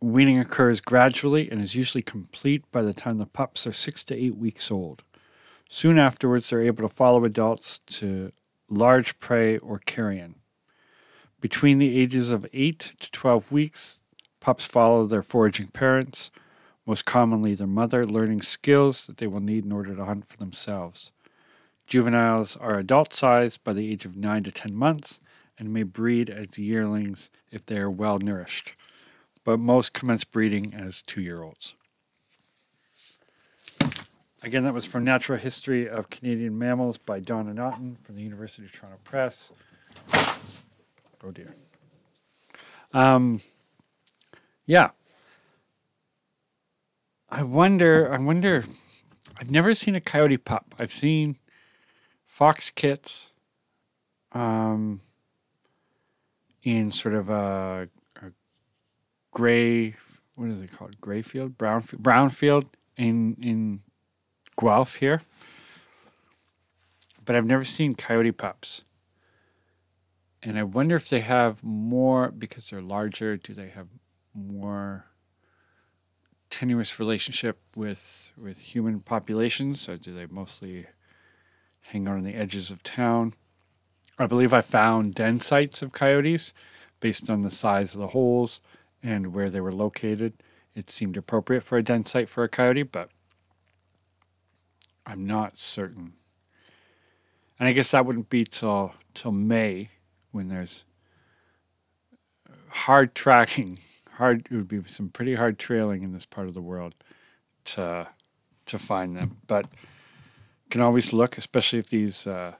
Weaning 0.00 0.38
occurs 0.38 0.80
gradually 0.80 1.50
and 1.50 1.60
is 1.60 1.74
usually 1.74 2.02
complete 2.02 2.70
by 2.70 2.82
the 2.82 2.94
time 2.94 3.18
the 3.18 3.26
pups 3.26 3.66
are 3.66 3.72
six 3.72 4.04
to 4.04 4.16
eight 4.16 4.36
weeks 4.36 4.70
old. 4.70 5.02
Soon 5.68 5.98
afterwards, 5.98 6.48
they're 6.48 6.62
able 6.62 6.88
to 6.88 6.94
follow 6.94 7.24
adults 7.24 7.80
to 7.80 8.32
large 8.70 9.18
prey 9.18 9.58
or 9.58 9.78
carrion. 9.80 10.36
Between 11.40 11.78
the 11.78 11.98
ages 11.98 12.30
of 12.30 12.46
8 12.52 12.92
to 13.00 13.10
12 13.10 13.52
weeks, 13.52 14.00
pups 14.40 14.64
follow 14.64 15.06
their 15.06 15.22
foraging 15.22 15.68
parents, 15.68 16.30
most 16.88 17.04
commonly 17.04 17.54
their 17.54 17.66
mother, 17.66 18.06
learning 18.06 18.40
skills 18.40 19.06
that 19.06 19.18
they 19.18 19.26
will 19.26 19.40
need 19.40 19.62
in 19.62 19.72
order 19.72 19.94
to 19.94 20.06
hunt 20.06 20.26
for 20.26 20.38
themselves. 20.38 21.10
Juveniles 21.86 22.56
are 22.56 22.78
adult 22.78 23.12
sized 23.12 23.62
by 23.62 23.74
the 23.74 23.92
age 23.92 24.06
of 24.06 24.16
9 24.16 24.44
to 24.44 24.50
10 24.50 24.74
months 24.74 25.20
and 25.58 25.70
may 25.70 25.82
breed 25.82 26.30
as 26.30 26.58
yearlings 26.58 27.30
if 27.50 27.66
they 27.66 27.76
are 27.76 27.90
well 27.90 28.18
nourished, 28.18 28.72
but 29.44 29.60
most 29.60 29.92
commence 29.92 30.24
breeding 30.24 30.72
as 30.72 31.02
two 31.02 31.20
year 31.20 31.42
olds. 31.42 31.74
Again, 34.42 34.64
that 34.64 34.72
was 34.72 34.86
from 34.86 35.04
Natural 35.04 35.38
History 35.38 35.86
of 35.86 36.08
Canadian 36.08 36.58
Mammals 36.58 36.96
by 36.96 37.20
Donna 37.20 37.52
Naughton 37.52 37.96
from 37.96 38.14
the 38.14 38.22
University 38.22 38.64
of 38.64 38.72
Toronto 38.72 38.98
Press. 39.04 39.50
Oh 41.22 41.32
dear. 41.34 41.54
Um, 42.94 43.42
yeah. 44.64 44.90
I 47.30 47.42
wonder. 47.42 48.12
I 48.12 48.18
wonder. 48.18 48.64
I've 49.40 49.50
never 49.50 49.74
seen 49.74 49.94
a 49.94 50.00
coyote 50.00 50.38
pup. 50.38 50.74
I've 50.78 50.92
seen 50.92 51.36
fox 52.26 52.70
kits. 52.70 53.30
Um, 54.32 55.00
in 56.62 56.92
sort 56.92 57.14
of 57.14 57.30
a, 57.30 57.88
a 58.20 58.26
gray. 59.30 59.94
What 60.34 60.50
is 60.50 60.60
it 60.60 60.72
called? 60.72 61.00
Gray 61.00 61.22
field, 61.22 61.58
brown 61.58 61.82
brown 61.98 62.30
field 62.30 62.66
in 62.96 63.36
in 63.42 63.80
Guelph 64.60 64.96
here. 64.96 65.22
But 67.24 67.36
I've 67.36 67.46
never 67.46 67.64
seen 67.64 67.94
coyote 67.94 68.32
pups. 68.32 68.82
And 70.42 70.58
I 70.58 70.62
wonder 70.62 70.94
if 70.94 71.08
they 71.08 71.20
have 71.20 71.62
more 71.64 72.30
because 72.30 72.70
they're 72.70 72.80
larger. 72.80 73.36
Do 73.36 73.52
they 73.52 73.68
have 73.68 73.88
more 74.32 75.06
tenuous 76.50 76.98
relationship 76.98 77.58
with 77.76 78.32
with 78.36 78.58
human 78.58 79.00
populations, 79.00 79.86
do 79.86 80.14
they 80.14 80.26
mostly 80.26 80.86
hang 81.88 82.06
out 82.06 82.16
on 82.16 82.24
the 82.24 82.34
edges 82.34 82.70
of 82.70 82.82
town? 82.82 83.34
I 84.18 84.26
believe 84.26 84.52
I 84.52 84.60
found 84.60 85.14
den 85.14 85.40
sites 85.40 85.82
of 85.82 85.92
coyotes 85.92 86.52
based 87.00 87.30
on 87.30 87.42
the 87.42 87.50
size 87.50 87.94
of 87.94 88.00
the 88.00 88.08
holes 88.08 88.60
and 89.02 89.32
where 89.32 89.48
they 89.48 89.60
were 89.60 89.72
located. 89.72 90.42
It 90.74 90.90
seemed 90.90 91.16
appropriate 91.16 91.62
for 91.62 91.78
a 91.78 91.82
den 91.82 92.04
site 92.04 92.28
for 92.28 92.42
a 92.42 92.48
coyote, 92.48 92.82
but 92.82 93.10
I'm 95.06 95.26
not 95.26 95.58
certain. 95.58 96.14
And 97.58 97.68
I 97.68 97.72
guess 97.72 97.92
that 97.92 98.06
wouldn't 98.06 98.28
be 98.28 98.44
till 98.44 98.94
till 99.14 99.32
May 99.32 99.90
when 100.32 100.48
there's 100.48 100.84
hard 102.68 103.14
tracking, 103.14 103.78
hard 104.18 104.46
it 104.50 104.54
would 104.54 104.68
be 104.68 104.82
some 104.84 105.08
pretty 105.08 105.36
hard 105.36 105.58
trailing 105.58 106.02
in 106.02 106.12
this 106.12 106.26
part 106.26 106.48
of 106.48 106.54
the 106.54 106.60
world 106.60 106.94
to 107.64 108.08
to 108.66 108.78
find 108.78 109.16
them. 109.16 109.38
But 109.46 109.66
can 110.70 110.80
always 110.80 111.12
look, 111.12 111.38
especially 111.38 111.78
if 111.78 111.88
these 111.88 112.26
uh, 112.26 112.54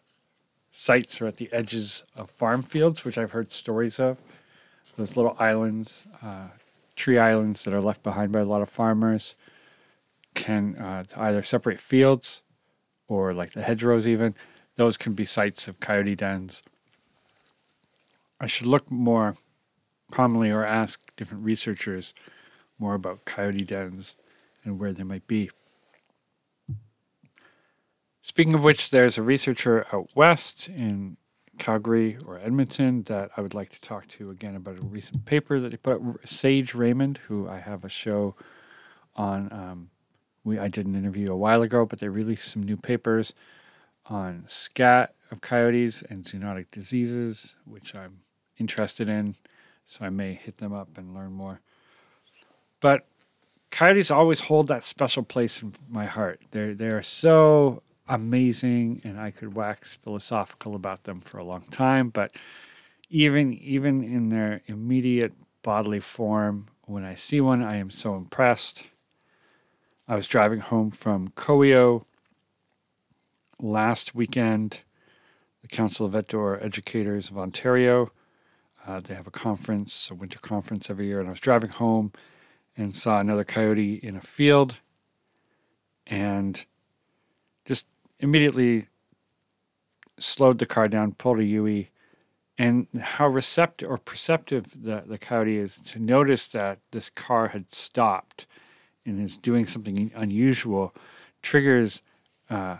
sites 0.71 1.21
are 1.21 1.27
at 1.27 1.37
the 1.37 1.53
edges 1.53 2.05
of 2.17 2.31
farm 2.31 2.63
fields, 2.63 3.05
which 3.05 3.19
I've 3.19 3.33
heard 3.33 3.53
stories 3.53 4.01
of. 4.01 4.23
Those 4.97 5.17
little 5.17 5.37
islands, 5.39 6.07
uh, 6.23 6.49
tree 6.97 7.19
islands 7.19 7.65
that 7.65 7.75
are 7.75 7.81
left 7.81 8.03
behind 8.03 8.33
by 8.33 8.41
a 8.41 8.45
lot 8.45 8.63
of 8.63 8.71
farmers, 8.71 9.35
can 10.35 10.77
uh, 10.77 11.05
either 11.17 11.43
separate 11.43 11.81
fields 11.81 12.41
or 13.09 13.35
like 13.35 13.53
the 13.53 13.63
hedgerows, 13.63 14.07
even. 14.07 14.35
Those 14.77 14.97
can 14.97 15.13
be 15.13 15.25
sites 15.25 15.69
of 15.69 15.81
coyote 15.81 16.15
dens. 16.15 16.63
I 18.41 18.47
should 18.47 18.67
look 18.67 18.91
more 18.91 19.35
commonly 20.11 20.51
or 20.51 20.65
ask 20.65 21.15
different 21.17 21.45
researchers 21.45 22.15
more 22.79 22.95
about 22.95 23.25
coyote 23.25 23.65
dens 23.65 24.17
and 24.65 24.79
where 24.79 24.93
they 24.93 25.03
might 25.03 25.27
be. 25.27 25.51
Speaking 28.23 28.55
of 28.55 28.63
which, 28.63 28.91
there's 28.91 29.17
a 29.17 29.23
researcher 29.23 29.87
out 29.93 30.11
west 30.15 30.69
in 30.69 31.17
Calgary 31.59 32.19
or 32.25 32.39
Edmonton 32.39 33.03
that 33.05 33.31
I 33.37 33.41
would 33.41 33.55
like 33.55 33.71
to 33.71 33.81
talk 33.81 34.07
to 34.09 34.31
again 34.31 34.55
about 34.55 34.79
a 34.79 34.83
recent 34.83 35.25
paper 35.25 35.59
that 35.61 35.73
he 35.73 35.79
put 35.79 35.95
out. 36.01 36.29
Sage 36.29 36.75
Raymond, 36.75 37.19
who 37.29 37.49
I 37.49 37.59
have 37.59 37.85
a 37.85 37.89
show 37.89 38.35
on. 39.17 39.53
Um, 39.53 39.91
we 40.45 40.59
I 40.59 40.69
did 40.69 40.87
an 40.87 40.95
interview 40.95 41.33
a 41.33 41.37
while 41.37 41.63
ago, 41.63 41.85
but 41.85 41.99
they 41.99 42.09
released 42.09 42.51
some 42.51 42.63
new 42.63 42.77
papers 42.77 43.33
on 44.07 44.45
scat 44.47 45.15
of 45.31 45.41
coyotes 45.41 46.03
and 46.03 46.25
zoonotic 46.25 46.67
diseases, 46.71 47.57
which 47.65 47.95
I'm 47.95 48.21
interested 48.59 49.09
in. 49.09 49.35
So 49.89 50.05
I 50.05 50.11
may 50.11 50.35
hit 50.35 50.59
them 50.59 50.73
up 50.75 50.99
and 50.99 51.15
learn 51.15 51.33
more. 51.33 51.61
But 52.81 53.07
coyotes 53.71 54.11
always 54.11 54.43
hold 54.43 54.69
that 54.69 54.85
special 54.85 55.23
place 55.23 55.63
in 55.63 55.73
my 55.89 56.05
heart. 56.05 56.43
They're 56.51 56.75
they're 56.75 57.03
so 57.03 57.83
amazing, 58.07 59.01
and 59.03 59.19
I 59.19 59.31
could 59.31 59.55
wax 59.55 59.97
philosophical 59.97 60.75
about 60.75 61.05
them 61.05 61.21
for 61.21 61.39
a 61.39 61.45
long 61.45 61.63
time. 61.71 62.11
But 62.11 62.33
even 63.09 63.55
even 63.55 64.05
in 64.05 64.29
their 64.29 64.61
immediate 64.67 65.33
bodily 65.63 66.01
form, 66.01 66.69
when 66.83 67.05
I 67.05 67.15
see 67.15 67.41
one, 67.41 67.63
I 67.63 67.77
am 67.77 67.91
so 67.91 68.15
impressed. 68.15 68.85
I 70.07 70.17
was 70.17 70.29
driving 70.29 70.61
home 70.61 70.91
from 70.91 71.29
COEO 71.29 72.05
last 73.59 74.15
weekend. 74.15 74.83
The 75.63 75.69
Council 75.69 76.05
of 76.07 76.15
Outdoor 76.15 76.63
Educators 76.63 77.31
of 77.31 77.39
Ontario. 77.39 78.13
Uh, 78.89 79.01
they 79.01 79.15
have 79.15 79.27
a 79.27 79.31
conference, 79.31 80.11
a 80.11 80.15
winter 80.15 80.39
conference 80.39 80.89
every 80.89 81.05
year, 81.05 81.21
and 81.21 81.29
I 81.29 81.33
was 81.33 81.41
driving 81.41 81.69
home 81.69 82.11
and 82.75 82.97
saw 82.97 83.19
another 83.19 83.45
coyote 83.45 83.97
in 83.97 84.17
a 84.17 84.23
field, 84.23 84.77
and 86.07 86.65
just 87.67 87.87
immediately 88.19 88.87
slowed 90.19 90.59
the 90.59 90.65
car 90.65 90.89
down, 90.89 91.13
pulled 91.13 91.39
a 91.39 91.45
UE, 91.45 91.85
and 92.57 92.87
how 92.99 93.29
receptive 93.29 93.91
or 93.91 93.99
perceptive 93.99 94.83
the, 94.83 95.05
the 95.07 95.19
coyote 95.19 95.59
is 95.59 95.77
to 95.83 95.99
notice 95.99 96.49
that 96.49 96.79
this 96.91 97.11
car 97.11 97.49
had 97.49 97.75
stopped 97.75 98.47
and 99.05 99.21
is 99.21 99.37
doing 99.37 99.67
something 99.67 100.11
unusual 100.15 100.95
triggers 101.43 102.01
uh, 102.49 102.79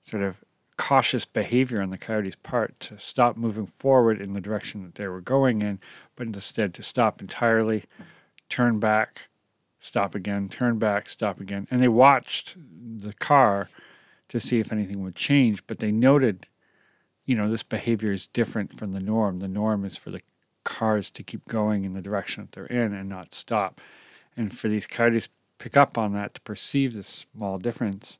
sort 0.00 0.22
of 0.22 0.42
cautious 0.76 1.24
behavior 1.24 1.82
on 1.82 1.90
the 1.90 1.98
coyote's 1.98 2.36
part 2.36 2.78
to 2.80 2.98
stop 2.98 3.36
moving 3.36 3.66
forward 3.66 4.20
in 4.20 4.32
the 4.32 4.40
direction 4.40 4.82
that 4.82 4.94
they 4.94 5.06
were 5.06 5.20
going 5.20 5.62
in, 5.62 5.78
but 6.16 6.26
instead 6.26 6.74
to 6.74 6.82
stop 6.82 7.20
entirely, 7.20 7.84
turn 8.48 8.78
back, 8.78 9.22
stop 9.78 10.14
again, 10.14 10.48
turn 10.48 10.78
back, 10.78 11.08
stop 11.08 11.40
again. 11.40 11.66
And 11.70 11.82
they 11.82 11.88
watched 11.88 12.56
the 12.56 13.12
car 13.12 13.68
to 14.28 14.40
see 14.40 14.60
if 14.60 14.72
anything 14.72 15.02
would 15.02 15.16
change, 15.16 15.66
but 15.66 15.78
they 15.78 15.92
noted, 15.92 16.46
you 17.26 17.34
know, 17.34 17.50
this 17.50 17.62
behavior 17.62 18.12
is 18.12 18.26
different 18.26 18.72
from 18.72 18.92
the 18.92 19.00
norm. 19.00 19.40
The 19.40 19.48
norm 19.48 19.84
is 19.84 19.96
for 19.96 20.10
the 20.10 20.22
cars 20.64 21.10
to 21.10 21.22
keep 21.22 21.46
going 21.48 21.84
in 21.84 21.92
the 21.92 22.00
direction 22.00 22.44
that 22.44 22.52
they're 22.52 22.66
in 22.66 22.94
and 22.94 23.08
not 23.08 23.34
stop. 23.34 23.80
And 24.36 24.56
for 24.56 24.68
these 24.68 24.86
coyotes 24.86 25.28
pick 25.58 25.76
up 25.76 25.98
on 25.98 26.12
that 26.14 26.34
to 26.34 26.40
perceive 26.40 26.94
this 26.94 27.26
small 27.34 27.58
difference, 27.58 28.18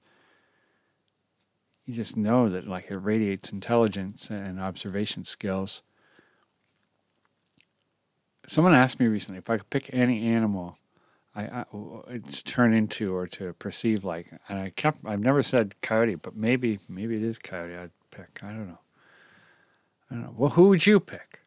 you 1.93 1.97
just 1.97 2.17
know 2.17 2.49
that 2.49 2.67
like 2.67 2.91
it 2.91 2.97
radiates 2.97 3.53
intelligence 3.53 4.31
and 4.31 4.59
observation 4.59 5.27
skills. 5.27 5.83
Someone 8.47 8.75
asked 8.75 8.99
me 8.99 9.07
recently 9.07 9.39
if 9.39 9.51
I 9.51 9.59
could 9.59 9.71
pick 9.71 9.91
any 9.93 10.27
animal 10.27 10.79
I, 11.35 11.43
I 11.43 12.19
to 12.19 12.45
turn 12.45 12.75
into 12.75 13.15
or 13.15 13.27
to 13.29 13.53
perceive 13.55 14.05
like, 14.05 14.33
and 14.49 14.59
I 14.59 14.71
kept 14.71 14.99
I've 15.05 15.21
never 15.21 15.43
said 15.43 15.75
coyote, 15.81 16.17
but 16.17 16.35
maybe 16.35 16.79
maybe 16.89 17.17
it 17.17 17.23
is 17.23 17.39
coyote. 17.39 17.77
I'd 17.77 17.91
pick. 18.11 18.41
I 18.43 18.49
don't 18.49 18.69
know. 18.69 18.81
I 20.11 20.15
don't 20.15 20.25
know. 20.25 20.35
Well, 20.37 20.51
who 20.51 20.69
would 20.69 20.87
you 20.87 20.99
pick? 21.01 21.41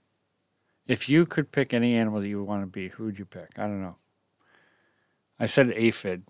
If 0.88 1.10
you 1.10 1.26
could 1.26 1.52
pick 1.52 1.74
any 1.74 1.96
animal 1.96 2.22
that 2.22 2.30
you 2.30 2.40
would 2.40 2.48
want 2.48 2.62
to 2.62 2.68
be, 2.68 2.90
who 2.90 3.06
would 3.06 3.18
you 3.18 3.26
pick? 3.26 3.58
I 3.58 3.64
don't 3.64 3.82
know. 3.82 3.98
I 5.40 5.48
said 5.48 5.74
aphid, 5.76 6.24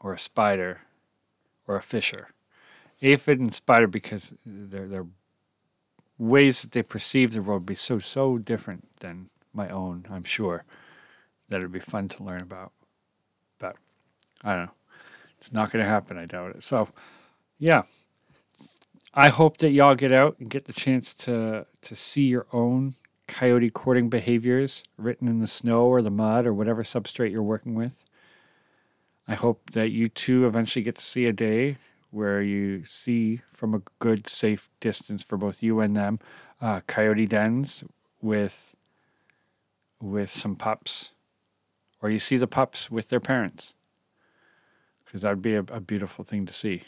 or 0.00 0.14
a 0.14 0.18
spider, 0.18 0.80
or 1.66 1.76
a 1.76 1.82
fisher. 1.82 2.28
Aphid 3.02 3.40
and 3.40 3.54
spider 3.54 3.86
because 3.86 4.34
their 4.44 4.88
their 4.88 5.06
ways 6.18 6.62
that 6.62 6.72
they 6.72 6.82
perceive 6.82 7.32
the 7.32 7.42
world 7.42 7.64
be 7.64 7.74
so 7.74 7.98
so 7.98 8.38
different 8.38 8.88
than 9.00 9.30
my 9.52 9.68
own. 9.68 10.04
I'm 10.10 10.24
sure 10.24 10.64
that 11.48 11.56
it'd 11.56 11.72
be 11.72 11.80
fun 11.80 12.08
to 12.08 12.22
learn 12.22 12.42
about. 12.42 12.72
But 13.58 13.76
I 14.42 14.54
don't 14.54 14.66
know. 14.66 14.72
It's 15.38 15.52
not 15.52 15.70
going 15.70 15.84
to 15.84 15.90
happen. 15.90 16.18
I 16.18 16.26
doubt 16.26 16.56
it. 16.56 16.62
So, 16.62 16.88
yeah. 17.58 17.82
I 19.14 19.30
hope 19.30 19.58
that 19.58 19.70
y'all 19.70 19.94
get 19.94 20.12
out 20.12 20.36
and 20.38 20.50
get 20.50 20.66
the 20.66 20.72
chance 20.72 21.14
to 21.14 21.66
to 21.82 21.96
see 21.96 22.26
your 22.26 22.46
own 22.52 22.94
coyote 23.26 23.70
courting 23.70 24.08
behaviors 24.08 24.84
written 24.96 25.28
in 25.28 25.40
the 25.40 25.46
snow 25.46 25.86
or 25.86 26.02
the 26.02 26.10
mud 26.10 26.46
or 26.46 26.54
whatever 26.54 26.82
substrate 26.82 27.30
you're 27.32 27.42
working 27.42 27.74
with. 27.74 27.94
I 29.26 29.34
hope 29.34 29.70
that 29.72 29.90
you 29.90 30.08
too 30.08 30.46
eventually 30.46 30.82
get 30.82 30.96
to 30.96 31.04
see 31.04 31.26
a 31.26 31.32
day 31.32 31.78
where 32.10 32.40
you 32.42 32.84
see 32.84 33.42
from 33.50 33.74
a 33.74 33.82
good, 33.98 34.28
safe 34.28 34.68
distance 34.80 35.22
for 35.22 35.36
both 35.36 35.62
you 35.62 35.80
and 35.80 35.96
them 35.96 36.18
uh, 36.60 36.80
coyote 36.86 37.26
dens 37.26 37.84
with 38.20 38.74
with 40.00 40.30
some 40.30 40.54
pups, 40.54 41.10
or 42.00 42.08
you 42.10 42.18
see 42.18 42.36
the 42.36 42.46
pups 42.46 42.90
with 42.90 43.08
their 43.08 43.20
parents 43.20 43.74
because 45.04 45.22
that 45.22 45.30
would 45.30 45.42
be 45.42 45.54
a, 45.54 45.64
a, 45.70 45.80
beautiful 45.80 46.22
thing 46.24 46.44
to 46.44 46.52
see. 46.52 46.82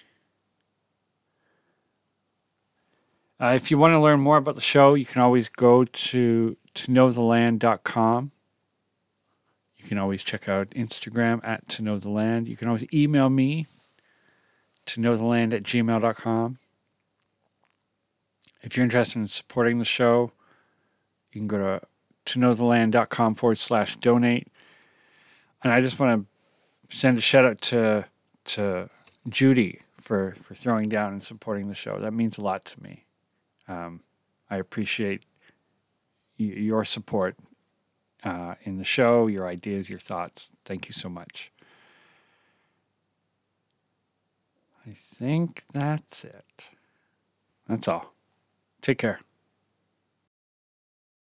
Uh, 3.41 3.55
if 3.57 3.71
you 3.71 3.79
want 3.79 3.93
to 3.93 3.99
learn 3.99 4.21
more 4.21 4.37
about 4.37 4.55
the 4.55 4.61
show, 4.61 4.93
you 4.93 5.07
can 5.07 5.23
always 5.23 5.49
go 5.49 5.85
to 5.85 6.57
toknowtheland.com. 6.75 8.31
You 9.79 9.89
can 9.89 9.97
always 9.97 10.23
check 10.23 10.49
out 10.49 10.69
Instagram 10.71 11.43
at 11.43 11.67
to 11.71 11.83
know 11.83 11.99
the 11.99 12.11
land. 12.11 12.47
You 12.47 12.57
can 12.57 12.69
always 12.69 12.85
email 12.93 13.31
me 13.31 13.67
toknowtheland 14.87 15.53
at 15.53 15.63
gmail.com. 15.63 16.59
If 18.63 18.77
you're 18.77 18.85
interested 18.85 19.19
in 19.19 19.27
supporting 19.27 19.79
the 19.79 19.85
show, 19.85 20.33
you 21.33 21.41
can 21.41 21.49
go 21.49 21.59
to 21.59 21.87
toknowtheland.com 22.27 23.35
forward 23.35 23.59
slash 23.59 23.97
donate. 23.97 24.49
And 25.63 25.73
I 25.73 25.81
just 25.81 25.99
want 25.99 26.27
to 26.91 26.97
send 26.97 27.19
a 27.19 27.21
shout 27.21 27.45
out 27.45 27.61
to 27.63 28.07
to 28.47 28.91
Judy 29.29 29.81
for 29.95 30.35
for 30.41 30.55
throwing 30.55 30.89
down 30.89 31.13
and 31.13 31.23
supporting 31.23 31.69
the 31.69 31.75
show. 31.75 31.99
That 31.99 32.13
means 32.13 32.39
a 32.39 32.43
lot 32.43 32.65
to 32.67 32.83
me. 32.83 33.05
Um, 33.69 34.01
I 34.51 34.57
appreciate 34.57 35.25
y- 36.39 36.47
your 36.47 36.85
support 36.85 37.37
uh, 38.25 38.55
in 38.63 38.79
the 38.79 38.85
show, 38.85 39.27
your 39.27 39.47
ideas, 39.47 39.89
your 39.89 39.99
thoughts. 39.99 40.53
Thank 40.65 40.89
you 40.89 40.93
so 40.93 41.09
much. 41.09 41.53
I 44.87 44.95
think 45.21 45.65
that's 45.73 46.25
it. 46.25 46.71
That's 47.69 47.87
all. 47.87 48.15
Take 48.81 48.99
care. 48.99 49.21